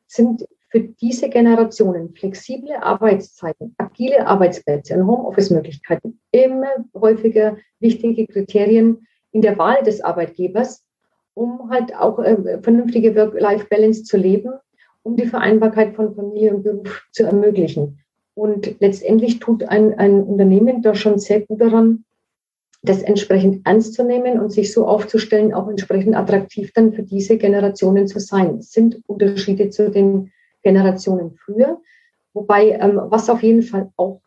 [0.06, 9.42] sind für diese Generationen flexible Arbeitszeiten, agile Arbeitsplätze und Homeoffice-Möglichkeiten immer häufiger wichtige Kriterien in
[9.42, 10.84] der Wahl des Arbeitgebers,
[11.38, 14.54] um halt auch äh, vernünftige Work-Life-Balance zu leben,
[15.04, 18.00] um die Vereinbarkeit von Familie und Beruf zu ermöglichen.
[18.34, 22.04] Und letztendlich tut ein, ein Unternehmen da schon sehr gut daran,
[22.82, 27.36] das entsprechend ernst zu nehmen und sich so aufzustellen, auch entsprechend attraktiv dann für diese
[27.36, 28.58] Generationen zu sein.
[28.58, 31.80] Es sind Unterschiede zu den Generationen früher,
[32.34, 34.20] wobei ähm, was auf jeden Fall auch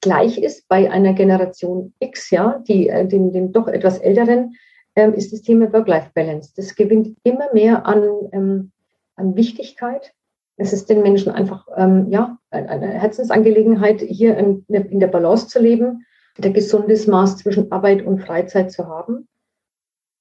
[0.00, 4.54] gleich ist bei einer Generation X, ja, die, äh, den, den doch etwas älteren,
[4.96, 6.52] ähm, ist das Thema Work-Life-Balance.
[6.56, 8.02] Das gewinnt immer mehr an,
[8.32, 8.72] ähm,
[9.16, 10.12] an Wichtigkeit.
[10.56, 15.60] Es ist den Menschen einfach ähm, ja, eine Herzensangelegenheit, hier in, in der Balance zu
[15.60, 16.04] leben
[16.42, 19.28] ein gesundes Maß zwischen Arbeit und Freizeit zu haben.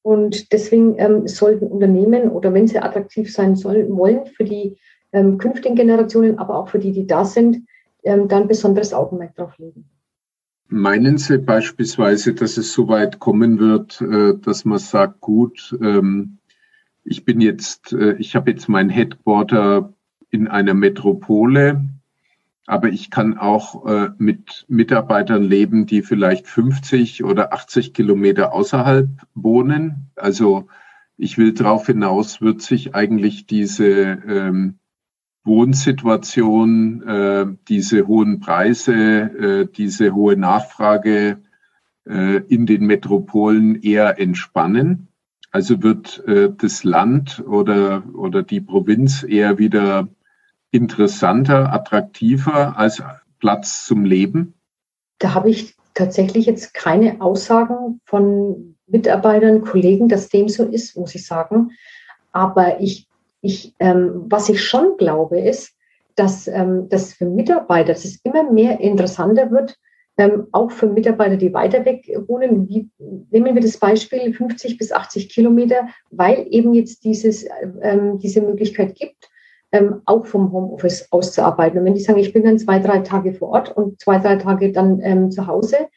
[0.03, 4.77] Und deswegen ähm, sollten Unternehmen oder wenn sie attraktiv sein sollen, wollen für die
[5.13, 7.65] ähm, künftigen Generationen, aber auch für die, die da sind,
[8.03, 9.89] ähm, dann besonderes Augenmerk drauf legen.
[10.73, 16.39] Meinen Sie beispielsweise, dass es so weit kommen wird, äh, dass man sagt, gut, ähm,
[17.03, 19.93] ich bin jetzt, äh, ich habe jetzt mein Headquarter
[20.31, 21.87] in einer Metropole,
[22.65, 29.09] aber ich kann auch äh, mit Mitarbeitern leben, die vielleicht 50 oder 80 Kilometer außerhalb
[29.35, 30.09] wohnen.
[30.15, 30.69] Also
[31.17, 34.79] ich will darauf hinaus, wird sich eigentlich diese ähm,
[35.43, 41.41] Wohnsituation, äh, diese hohen Preise, äh, diese hohe Nachfrage
[42.07, 45.07] äh, in den Metropolen eher entspannen.
[45.51, 50.07] Also wird äh, das Land oder, oder die Provinz eher wieder
[50.71, 53.03] interessanter, attraktiver als
[53.39, 54.53] Platz zum Leben?
[55.19, 61.15] Da habe ich tatsächlich jetzt keine Aussagen von Mitarbeitern, Kollegen, dass dem so ist, muss
[61.15, 61.71] ich sagen.
[62.31, 63.07] Aber ich,
[63.43, 65.75] ich, ähm, was ich schon glaube, ist,
[66.15, 69.77] dass ähm, das für Mitarbeiter, dass es immer mehr interessanter wird,
[70.17, 72.69] ähm, auch für Mitarbeiter, die weiter weg wohnen.
[72.69, 72.89] Wie,
[73.31, 77.45] nehmen wir das Beispiel 50 bis 80 Kilometer, weil eben jetzt dieses,
[77.81, 79.29] ähm, diese Möglichkeit gibt,
[79.73, 81.79] ähm, auch vom Homeoffice auszuarbeiten.
[81.79, 84.37] Und wenn die sagen, ich bin dann zwei, drei Tage vor Ort und zwei, drei
[84.37, 85.89] Tage dann ähm, zu Hause,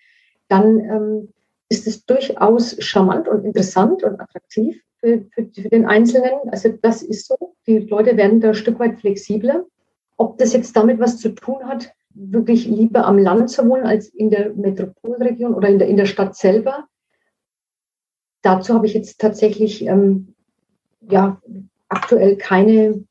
[0.49, 1.29] dann ähm,
[1.69, 6.33] ist es durchaus charmant und interessant und attraktiv für, für, für, den Einzelnen.
[6.51, 7.55] Also das ist so.
[7.67, 9.65] Die Leute werden da ein Stück weit flexibler.
[10.17, 14.09] Ob das jetzt damit was zu tun hat, wirklich lieber am Land zu wohnen als
[14.09, 16.87] in der Metropolregion oder in der, in der Stadt selber,
[18.43, 20.35] dazu habe ich jetzt tatsächlich ähm,
[21.11, 21.41] ja,
[21.89, 23.05] aktuell keine,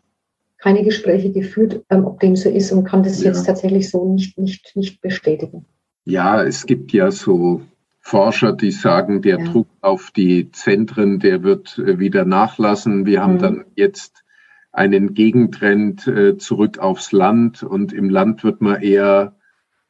[0.58, 3.28] keine Gespräche geführt, ähm, ob dem so ist und kann das ja.
[3.28, 5.66] jetzt tatsächlich so nicht, nicht, nicht bestätigen.
[6.06, 7.62] Ja, es gibt ja so
[8.08, 9.46] Forscher, die sagen, der ja.
[9.46, 13.08] Druck auf die Zentren, der wird äh, wieder nachlassen.
[13.08, 13.40] Wir haben mhm.
[13.40, 14.24] dann jetzt
[14.72, 19.36] einen Gegentrend äh, zurück aufs Land und im Land wird man eher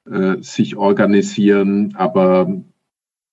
[0.10, 1.94] äh, sich organisieren.
[1.98, 2.64] Aber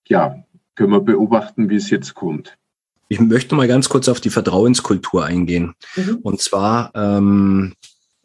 [0.09, 0.43] ja,
[0.75, 2.59] können wir beobachten, wie es jetzt kommt.
[3.07, 5.75] Ich möchte mal ganz kurz auf die Vertrauenskultur eingehen.
[5.95, 6.19] Mhm.
[6.23, 7.75] Und zwar, ähm,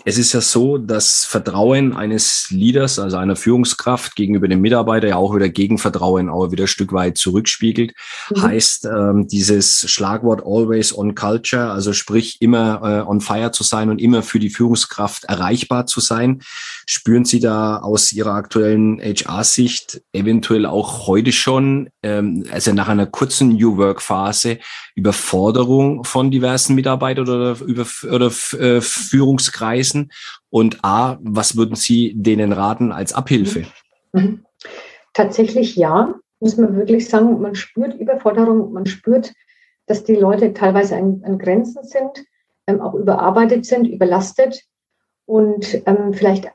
[0.07, 5.17] es ist ja so, dass Vertrauen eines Leaders, also einer Führungskraft gegenüber dem Mitarbeiter ja
[5.17, 7.93] auch wieder Gegenvertrauen auch wieder ein Stück weit zurückspiegelt.
[8.29, 8.41] Mhm.
[8.41, 13.89] Heißt ähm, dieses Schlagwort always on culture, also sprich immer äh, on fire zu sein
[13.89, 16.39] und immer für die Führungskraft erreichbar zu sein.
[16.85, 23.07] Spüren Sie da aus Ihrer aktuellen HR-Sicht eventuell auch heute schon, ähm, also nach einer
[23.07, 24.59] kurzen New Work-Phase,
[24.95, 29.96] Überforderung von diversen Mitarbeitern oder, über, oder äh, Führungskreisen?
[30.49, 33.65] Und A, was würden Sie denen raten als Abhilfe?
[34.13, 34.45] Mhm.
[35.13, 39.33] Tatsächlich ja, muss man wirklich sagen, man spürt Überforderung, man spürt,
[39.87, 42.25] dass die Leute teilweise an, an Grenzen sind,
[42.67, 44.61] ähm, auch überarbeitet sind, überlastet.
[45.25, 46.51] Und ähm, vielleicht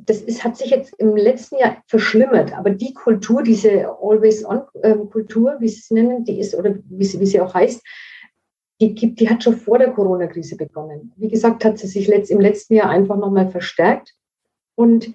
[0.00, 5.68] das ist, hat sich jetzt im letzten Jahr verschlimmert, aber die Kultur, diese Always-on-Kultur, wie
[5.68, 7.82] sie es nennen, die ist, oder wie sie, wie sie auch heißt,
[8.80, 11.12] die, gibt, die hat schon vor der Corona-Krise begonnen.
[11.16, 14.14] Wie gesagt, hat sie sich letzt, im letzten Jahr einfach nochmal verstärkt.
[14.74, 15.14] Und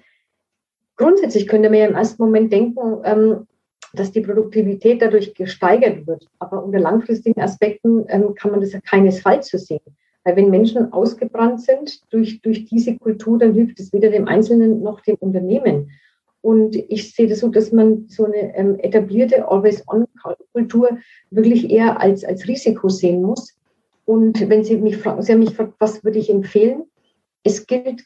[0.96, 3.46] grundsätzlich könnte man ja im ersten Moment denken, ähm,
[3.94, 6.28] dass die Produktivität dadurch gesteigert wird.
[6.38, 9.80] Aber unter langfristigen Aspekten ähm, kann man das ja keinesfalls so sehen.
[10.24, 14.82] Weil wenn Menschen ausgebrannt sind durch, durch diese Kultur, dann hilft es weder dem Einzelnen
[14.82, 15.90] noch dem Unternehmen.
[16.42, 20.98] Und ich sehe das so, dass man so eine ähm, etablierte Always-on-Kultur
[21.30, 23.56] wirklich eher als, als Risiko sehen muss.
[24.04, 26.82] Und wenn Sie mich fragen, Sie haben mich gefragt, was würde ich empfehlen?
[27.44, 28.04] Es gilt,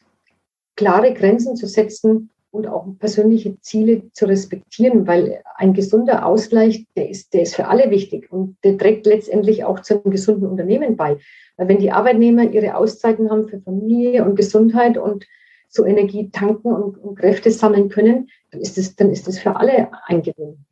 [0.75, 7.09] klare Grenzen zu setzen und auch persönliche Ziele zu respektieren, weil ein gesunder Ausgleich, der
[7.09, 10.95] ist, der ist für alle wichtig und der trägt letztendlich auch zu einem gesunden Unternehmen
[10.95, 11.17] bei.
[11.57, 15.25] Weil wenn die Arbeitnehmer ihre Auszeiten haben für Familie und Gesundheit und
[15.67, 19.55] so Energie tanken und, und Kräfte sammeln können, dann ist es, dann ist es für
[19.55, 20.65] alle ein Gewinn.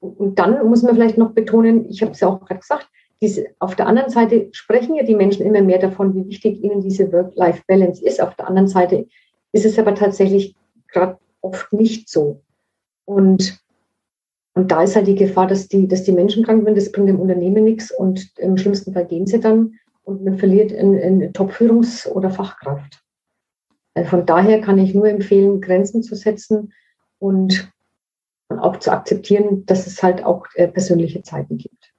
[0.00, 2.88] Und, und dann muss man vielleicht noch betonen, ich habe es ja auch gerade gesagt,
[3.22, 6.82] diese, auf der anderen Seite sprechen ja die Menschen immer mehr davon, wie wichtig ihnen
[6.82, 8.20] diese Work-Life-Balance ist.
[8.20, 9.06] Auf der anderen Seite
[9.52, 10.54] ist es aber tatsächlich
[10.88, 12.42] gerade oft nicht so.
[13.06, 13.58] Und,
[14.54, 17.08] und da ist halt die Gefahr, dass die, dass die Menschen krank werden, das bringt
[17.08, 21.32] dem Unternehmen nichts und im schlimmsten Fall gehen sie dann und man verliert eine, eine
[21.32, 23.02] Top-Führungs- oder Fachkraft.
[24.04, 26.72] Von daher kann ich nur empfehlen, Grenzen zu setzen
[27.18, 27.72] und
[28.48, 31.92] auch zu akzeptieren, dass es halt auch äh, persönliche Zeiten gibt.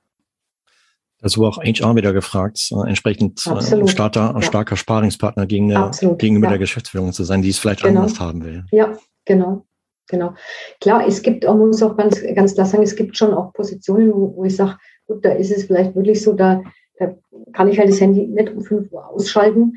[1.20, 4.42] Das wurde auch HR wieder gefragt, äh, entsprechend äh, starker, ja.
[4.42, 6.52] starker Sparingspartner gegen der, gegenüber ja.
[6.52, 8.02] der Geschäftsführung zu sein, die es vielleicht genau.
[8.02, 8.66] anders haben will.
[8.72, 8.96] Ja,
[9.26, 9.66] genau.
[10.10, 10.36] Genau.
[10.80, 14.14] Klar, es gibt, man muss auch ganz, ganz klar sagen, es gibt schon auch Positionen,
[14.14, 16.62] wo, wo ich sage, gut, da ist es vielleicht wirklich so, da,
[16.98, 17.14] da
[17.52, 19.74] kann ich halt das Handy nicht um 5 Uhr ausschalten.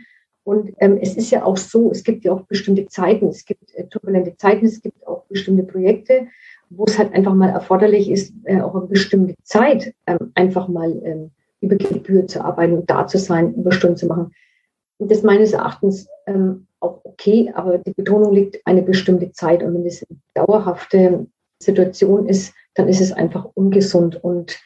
[0.50, 3.72] Und ähm, es ist ja auch so, es gibt ja auch bestimmte Zeiten, es gibt
[3.76, 6.26] äh, turbulente Zeiten, es gibt auch bestimmte Projekte,
[6.70, 10.90] wo es halt einfach mal erforderlich ist, äh, auch eine bestimmte Zeit ähm, einfach mal
[11.04, 11.30] ähm,
[11.60, 14.32] über Gebühr zu arbeiten und da zu sein, Überstunden zu machen.
[14.98, 19.62] Und das meines Erachtens ähm, auch okay, aber die Betonung liegt eine bestimmte Zeit.
[19.62, 21.28] Und wenn das eine dauerhafte
[21.60, 24.16] Situation ist, dann ist es einfach ungesund.
[24.24, 24.58] Und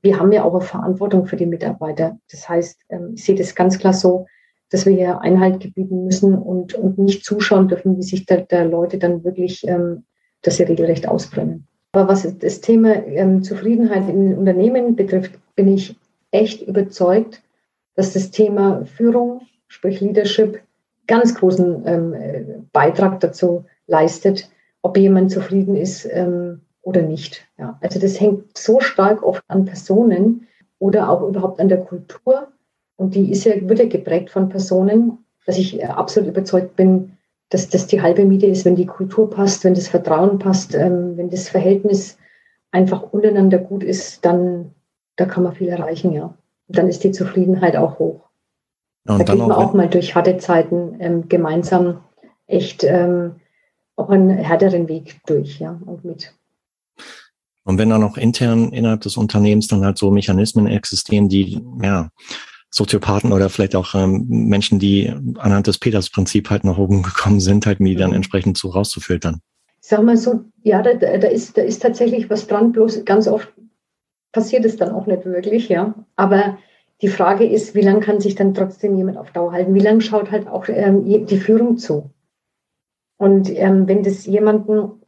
[0.00, 2.20] wir haben ja auch eine Verantwortung für die Mitarbeiter.
[2.30, 4.26] Das heißt, ähm, ich sehe das ganz klar so,
[4.74, 8.64] dass wir hier Einhalt gebieten müssen und, und nicht zuschauen dürfen, wie sich da, da
[8.64, 10.04] Leute dann wirklich ähm,
[10.44, 11.66] dass sie regelrecht ausbrennen.
[11.92, 15.96] Aber was das Thema ähm, Zufriedenheit in Unternehmen betrifft, bin ich
[16.30, 17.42] echt überzeugt,
[17.94, 20.60] dass das Thema Führung, sprich Leadership,
[21.06, 24.50] ganz großen ähm, Beitrag dazu leistet,
[24.82, 27.46] ob jemand zufrieden ist ähm, oder nicht.
[27.58, 30.48] Ja, also das hängt so stark oft an Personen
[30.78, 32.48] oder auch überhaupt an der Kultur.
[32.96, 37.12] Und die ist ja, wird ja geprägt von Personen, dass ich äh, absolut überzeugt bin,
[37.50, 41.16] dass das die halbe Miete ist, wenn die Kultur passt, wenn das Vertrauen passt, ähm,
[41.16, 42.16] wenn das Verhältnis
[42.70, 44.74] einfach untereinander gut ist, dann
[45.16, 46.36] da kann man viel erreichen, ja.
[46.66, 48.28] Und dann ist die Zufriedenheit auch hoch.
[49.06, 52.00] Ja, da geht man auch, mal durch harte Zeiten ähm, gemeinsam
[52.46, 53.36] echt ähm,
[53.96, 56.34] auch einen härteren Weg durch, ja, und mit.
[57.64, 62.10] Und wenn dann auch intern innerhalb des Unternehmens dann halt so Mechanismen existieren, die ja
[62.74, 65.08] Soziopathen oder vielleicht auch ähm, Menschen, die
[65.38, 68.16] anhand des Peters-Prinzip halt nach oben gekommen sind, halt die dann mhm.
[68.16, 69.40] entsprechend so rauszufiltern.
[69.80, 73.52] Sag mal so, ja, da, da, ist, da ist tatsächlich was dran, bloß ganz oft
[74.32, 75.94] passiert es dann auch nicht wirklich, ja.
[76.16, 76.58] Aber
[77.00, 79.74] die Frage ist, wie lange kann sich dann trotzdem jemand auf Dauer halten?
[79.74, 82.10] Wie lange schaut halt auch ähm, die Führung zu?
[83.18, 85.00] Und ähm, wenn das jemanden,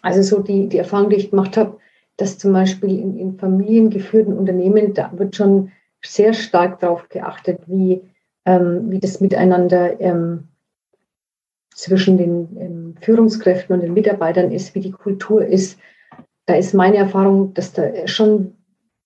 [0.00, 1.76] also so die, die Erfahrung, die ich gemacht habe,
[2.16, 5.72] dass zum Beispiel in, in familiengeführten Unternehmen, da wird schon
[6.04, 8.02] sehr stark darauf geachtet, wie,
[8.44, 10.48] ähm, wie das Miteinander ähm,
[11.74, 15.78] zwischen den ähm, Führungskräften und den Mitarbeitern ist, wie die Kultur ist.
[16.46, 18.54] Da ist meine Erfahrung, dass da schon,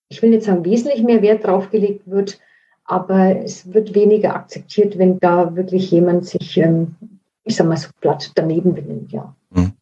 [0.08, 2.38] ich will nicht sagen, wesentlich mehr Wert drauf gelegt wird,
[2.84, 6.96] aber es wird weniger akzeptiert, wenn da wirklich jemand sich, ähm,
[7.44, 9.34] ich sag mal so platt daneben benimmt, ja.
[9.50, 9.72] Mhm.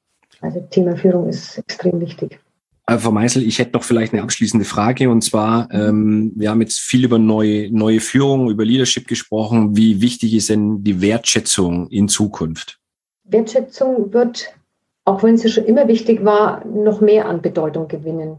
[0.40, 2.38] Also Thema Führung ist extrem wichtig.
[2.88, 6.62] Äh, Frau Meißel, ich hätte noch vielleicht eine abschließende Frage und zwar, ähm, wir haben
[6.62, 9.76] jetzt viel über neue, neue Führung, über Leadership gesprochen.
[9.76, 12.80] Wie wichtig ist denn die Wertschätzung in Zukunft?
[13.24, 14.54] Wertschätzung wird,
[15.04, 18.38] auch wenn sie schon immer wichtig war, noch mehr an Bedeutung gewinnen.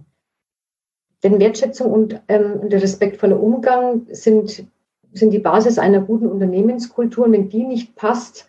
[1.24, 4.66] Denn Wertschätzung und ähm, der respektvolle Umgang sind,
[5.14, 7.26] sind die Basis einer guten Unternehmenskultur.
[7.26, 8.48] Und wenn die nicht passt,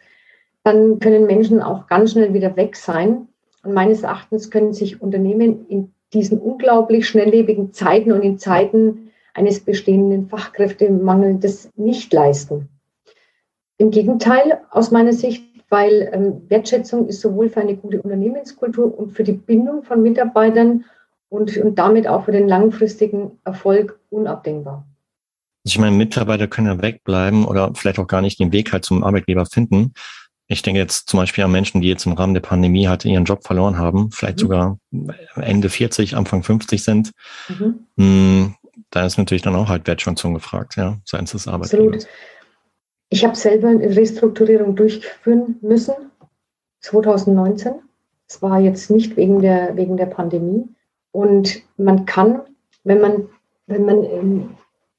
[0.63, 3.27] dann können Menschen auch ganz schnell wieder weg sein.
[3.63, 9.61] Und meines Erachtens können sich Unternehmen in diesen unglaublich schnelllebigen Zeiten und in Zeiten eines
[9.61, 12.69] bestehenden Fachkräftemangels das nicht leisten.
[13.79, 19.13] Im Gegenteil, aus meiner Sicht, weil ähm, Wertschätzung ist sowohl für eine gute Unternehmenskultur und
[19.13, 20.85] für die Bindung von Mitarbeitern
[21.29, 24.85] und, und damit auch für den langfristigen Erfolg unabdingbar.
[25.63, 29.05] Ich meine, Mitarbeiter können ja wegbleiben oder vielleicht auch gar nicht den Weg halt zum
[29.05, 29.93] Arbeitgeber finden.
[30.53, 33.25] Ich denke jetzt zum Beispiel an Menschen, die jetzt im Rahmen der Pandemie halt ihren
[33.25, 34.41] Job verloren haben, vielleicht mhm.
[34.41, 34.79] sogar
[35.37, 37.13] Ende 40, Anfang 50 sind.
[37.49, 37.87] Mhm.
[37.97, 38.55] Hm,
[38.91, 42.09] da ist natürlich dann auch halt Wertschätzung gefragt, ja, seitens des Arbeitgebers.
[43.11, 45.95] Ich habe selber eine Restrukturierung durchführen müssen,
[46.81, 47.75] 2019.
[48.27, 50.65] Es war jetzt nicht wegen der, wegen der Pandemie.
[51.13, 52.41] Und man kann,
[52.83, 53.29] wenn man,
[53.69, 54.51] wenn man ähm,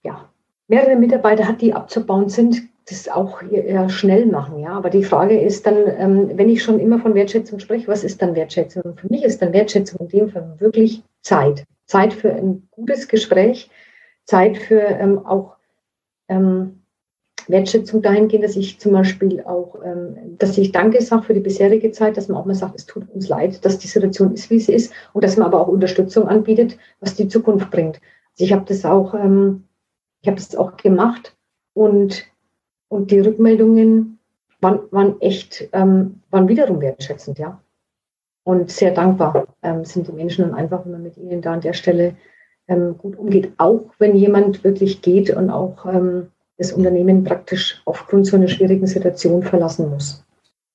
[0.01, 0.29] ja,
[0.69, 4.71] mehrere Mitarbeiter hat, die abzubauen sind, das auch ja, schnell machen, ja.
[4.71, 8.21] Aber die Frage ist dann, ähm, wenn ich schon immer von Wertschätzung spreche, was ist
[8.21, 8.95] dann Wertschätzung?
[8.95, 11.65] Für mich ist dann Wertschätzung in dem Fall wirklich Zeit.
[11.85, 13.69] Zeit für ein gutes Gespräch,
[14.25, 15.57] Zeit für ähm, auch
[16.29, 16.81] ähm,
[17.47, 21.91] Wertschätzung dahingehend, dass ich zum Beispiel auch, ähm, dass ich Danke sage für die bisherige
[21.91, 24.59] Zeit, dass man auch mal sagt, es tut uns leid, dass die Situation ist, wie
[24.59, 27.99] sie ist und dass man aber auch Unterstützung anbietet, was die Zukunft bringt.
[28.33, 29.65] Also ich habe das auch, ähm,
[30.21, 31.35] ich habe das auch gemacht
[31.73, 32.25] und,
[32.91, 34.19] und die Rückmeldungen
[34.59, 37.61] waren, waren echt, ähm, waren wiederum wertschätzend, ja.
[38.43, 41.61] Und sehr dankbar ähm, sind die Menschen und einfach, wenn man mit ihnen da an
[41.61, 42.15] der Stelle
[42.67, 48.27] ähm, gut umgeht, auch wenn jemand wirklich geht und auch ähm, das Unternehmen praktisch aufgrund
[48.27, 50.25] so einer schwierigen Situation verlassen muss.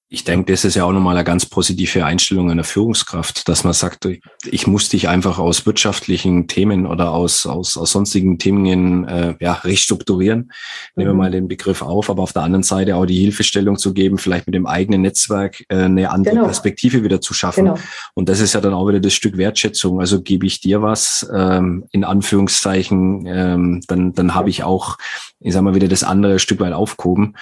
[0.08, 3.72] Ich denke, das ist ja auch nochmal eine ganz positive Einstellung einer Führungskraft, dass man
[3.72, 4.06] sagt,
[4.44, 9.54] ich muss dich einfach aus wirtschaftlichen Themen oder aus, aus, aus sonstigen Themen äh, ja,
[9.54, 10.52] restrukturieren.
[10.94, 11.18] Nehmen wir mhm.
[11.18, 14.46] mal den Begriff auf, aber auf der anderen Seite auch die Hilfestellung zu geben, vielleicht
[14.46, 16.46] mit dem eigenen Netzwerk äh, eine andere genau.
[16.46, 17.64] Perspektive wieder zu schaffen.
[17.64, 17.78] Genau.
[18.14, 19.98] Und das ist ja dann auch wieder das Stück Wertschätzung.
[19.98, 24.98] Also gebe ich dir was, ähm, in Anführungszeichen, ähm, dann, dann habe ich auch,
[25.40, 27.34] ich sag mal, wieder das andere Stück weit aufgehoben.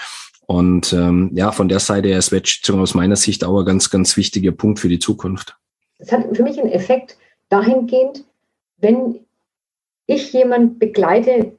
[0.47, 3.91] Und ähm, ja, von der Seite her ist Wertschätzung aus meiner Sicht auch ein ganz,
[3.91, 5.57] ganz wichtiger Punkt für die Zukunft.
[5.99, 7.17] Es hat für mich einen Effekt
[7.49, 8.25] dahingehend,
[8.79, 9.21] wenn
[10.07, 11.53] ich jemand begleite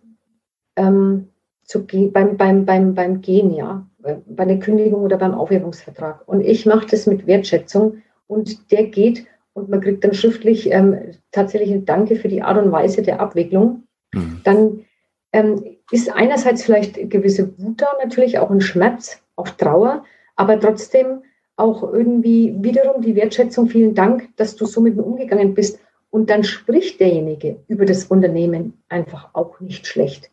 [0.75, 1.29] ähm,
[1.63, 3.88] zu, beim, beim, beim, beim Gehen, ja,
[4.27, 6.27] bei der Kündigung oder beim Aufhebungsvertrag.
[6.27, 11.15] Und ich mache das mit Wertschätzung und der geht und man kriegt dann schriftlich ähm,
[11.31, 13.83] tatsächlich ein Danke für die Art und Weise der Abwicklung.
[14.13, 14.41] Mhm.
[14.43, 14.86] Dann
[15.31, 20.03] ähm, ist einerseits vielleicht gewisse Wut da, natürlich auch ein Schmerz, auch Trauer,
[20.36, 21.21] aber trotzdem
[21.57, 25.79] auch irgendwie wiederum die Wertschätzung, vielen Dank, dass du so mit mir umgegangen bist.
[26.09, 30.31] Und dann spricht derjenige über das Unternehmen einfach auch nicht schlecht.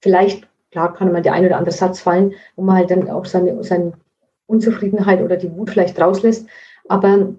[0.00, 3.24] Vielleicht, klar, kann mal der ein oder andere Satz fallen, wo man halt dann auch
[3.24, 3.92] seine, seine
[4.46, 6.46] Unzufriedenheit oder die Wut vielleicht rauslässt.
[6.88, 7.34] Aber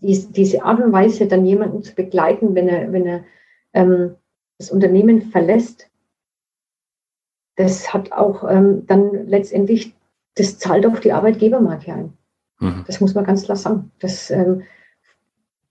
[0.00, 3.24] dies, diese Art und Weise, dann jemanden zu begleiten, wenn er, wenn er
[3.72, 4.16] ähm,
[4.58, 5.88] das Unternehmen verlässt,
[7.56, 9.94] das hat auch ähm, dann letztendlich,
[10.34, 12.12] das zahlt auf die Arbeitgebermarke ein.
[12.60, 12.84] Mhm.
[12.86, 13.90] Das muss man ganz klar sagen.
[13.98, 14.62] Das ähm,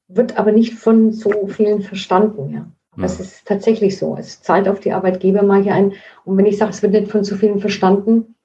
[0.08, 2.50] wird aber nicht von so vielen verstanden.
[2.50, 2.72] Ja.
[2.98, 3.26] Das mhm.
[3.26, 4.16] ist tatsächlich so.
[4.18, 5.94] Es zahlt auf die Arbeitgebermarke ein.
[6.26, 8.36] Und wenn ich sage, es wird nicht von so vielen verstanden,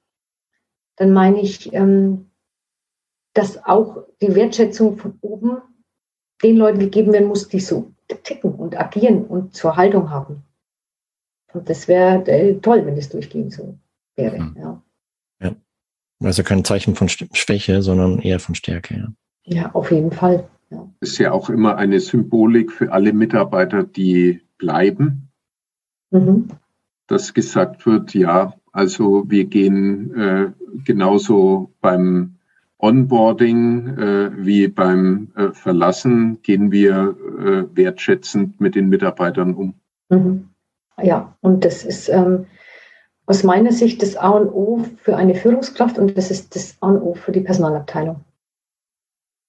[0.95, 2.31] dann meine ich, ähm,
[3.33, 5.57] dass auch die Wertschätzung von oben
[6.43, 7.91] den Leuten gegeben werden muss, die so
[8.23, 10.43] ticken und agieren und zur Haltung haben.
[11.57, 13.77] Und das wäre äh, toll, wenn das durchgehend so
[14.15, 14.39] wäre.
[14.39, 14.55] Mhm.
[14.59, 14.83] Ja.
[15.41, 15.55] ja.
[16.23, 18.95] Also kein Zeichen von Schwäche, sondern eher von Stärke.
[18.95, 19.13] Ja,
[19.45, 20.47] ja auf jeden Fall.
[20.69, 20.87] Ja.
[20.99, 25.29] Ist ja auch immer eine Symbolik für alle Mitarbeiter, die bleiben.
[26.11, 26.49] Mhm.
[27.07, 30.51] Dass gesagt wird, ja, also wir gehen äh,
[30.83, 32.35] genauso beim
[32.77, 39.73] Onboarding äh, wie beim äh, Verlassen, gehen wir äh, wertschätzend mit den Mitarbeitern um.
[40.09, 40.49] Mhm.
[41.01, 42.47] Ja, und das ist ähm,
[43.27, 46.87] aus meiner Sicht das A und O für eine Führungskraft und das ist das A
[46.87, 48.23] und O für die Personalabteilung.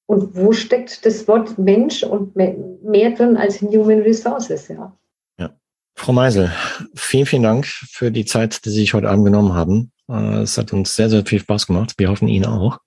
[0.07, 4.97] Und wo steckt das Wort Mensch und mehr drin als in Human Resources, ja.
[5.39, 5.51] Ja.
[5.95, 6.51] Frau Meisel,
[6.95, 9.93] vielen, vielen Dank für die Zeit, die Sie sich heute Abend genommen haben.
[10.09, 11.95] Äh, es hat uns sehr, sehr viel Spaß gemacht.
[11.99, 12.79] Wir hoffen Ihnen auch.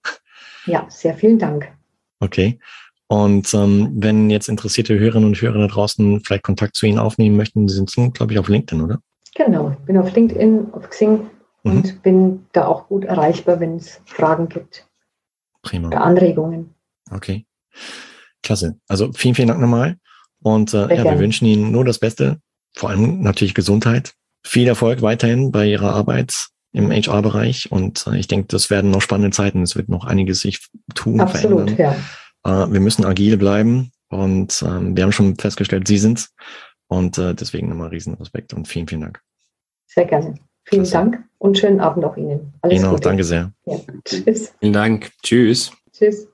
[0.65, 1.71] Ja, sehr vielen Dank.
[2.19, 2.59] Okay.
[3.11, 7.35] Und ähm, wenn jetzt interessierte Hörerinnen und Hörer da draußen vielleicht Kontakt zu Ihnen aufnehmen
[7.35, 9.01] möchten, Sie sind, glaube ich, auf LinkedIn, oder?
[9.35, 11.27] Genau, ich bin auf LinkedIn, auf Xing
[11.63, 11.71] mhm.
[11.71, 14.87] und bin da auch gut erreichbar, wenn es Fragen gibt.
[15.61, 15.89] Prima.
[15.89, 16.73] Oder Anregungen.
[17.11, 17.45] Okay.
[18.43, 18.77] Klasse.
[18.87, 19.97] Also vielen, vielen Dank nochmal.
[20.41, 22.39] Und äh, ja, wir wünschen Ihnen nur das Beste,
[22.71, 24.13] vor allem natürlich Gesundheit.
[24.41, 27.73] Viel Erfolg weiterhin bei Ihrer Arbeit im HR-Bereich.
[27.73, 29.63] Und äh, ich denke, das werden noch spannende Zeiten.
[29.63, 31.77] Es wird noch einiges sich tun, Absolut, verändern.
[31.77, 31.95] Ja.
[32.43, 36.33] Äh, wir müssen agil bleiben und ähm, wir haben schon festgestellt, Sie sind's.
[36.87, 39.21] Und äh, deswegen nochmal riesen Respekt und vielen, vielen Dank.
[39.85, 40.35] Sehr gerne.
[40.65, 40.91] Vielen Klasse.
[40.91, 42.53] Dank und schönen Abend auch Ihnen.
[42.61, 43.51] Alles Ihnen auch, danke sehr.
[43.65, 43.79] Ja.
[44.05, 44.53] Tschüss.
[44.59, 45.11] Vielen Dank.
[45.23, 45.71] Tschüss.
[45.91, 46.27] Tschüss.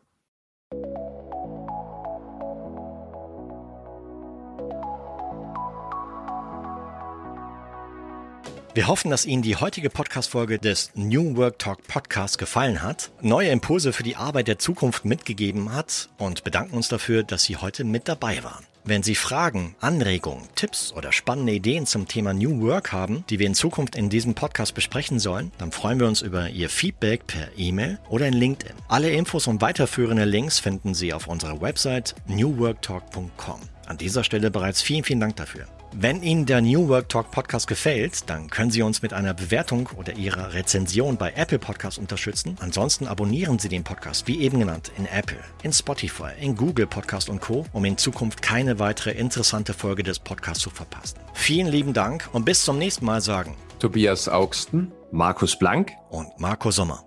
[8.77, 13.49] Wir hoffen, dass Ihnen die heutige Podcast-Folge des New Work Talk Podcast gefallen hat, neue
[13.49, 17.83] Impulse für die Arbeit der Zukunft mitgegeben hat und bedanken uns dafür, dass Sie heute
[17.83, 18.67] mit dabei waren.
[18.83, 23.47] Wenn Sie Fragen, Anregungen, Tipps oder spannende Ideen zum Thema New Work haben, die wir
[23.47, 27.47] in Zukunft in diesem Podcast besprechen sollen, dann freuen wir uns über Ihr Feedback per
[27.57, 28.75] E-Mail oder in LinkedIn.
[28.89, 33.59] Alle Infos und weiterführende Links finden Sie auf unserer Website newworktalk.com.
[33.87, 35.65] An dieser Stelle bereits vielen, vielen Dank dafür.
[35.93, 39.89] Wenn Ihnen der New Work Talk Podcast gefällt, dann können Sie uns mit einer Bewertung
[39.95, 42.57] oder Ihrer Rezension bei Apple Podcasts unterstützen.
[42.59, 47.29] Ansonsten abonnieren Sie den Podcast, wie eben genannt, in Apple, in Spotify, in Google Podcast
[47.29, 51.19] und Co., um in Zukunft keine weitere interessante Folge des Podcasts zu verpassen.
[51.33, 56.71] Vielen lieben Dank und bis zum nächsten Mal sagen Tobias Augsten, Markus Blank und Marco
[56.71, 57.06] Sommer.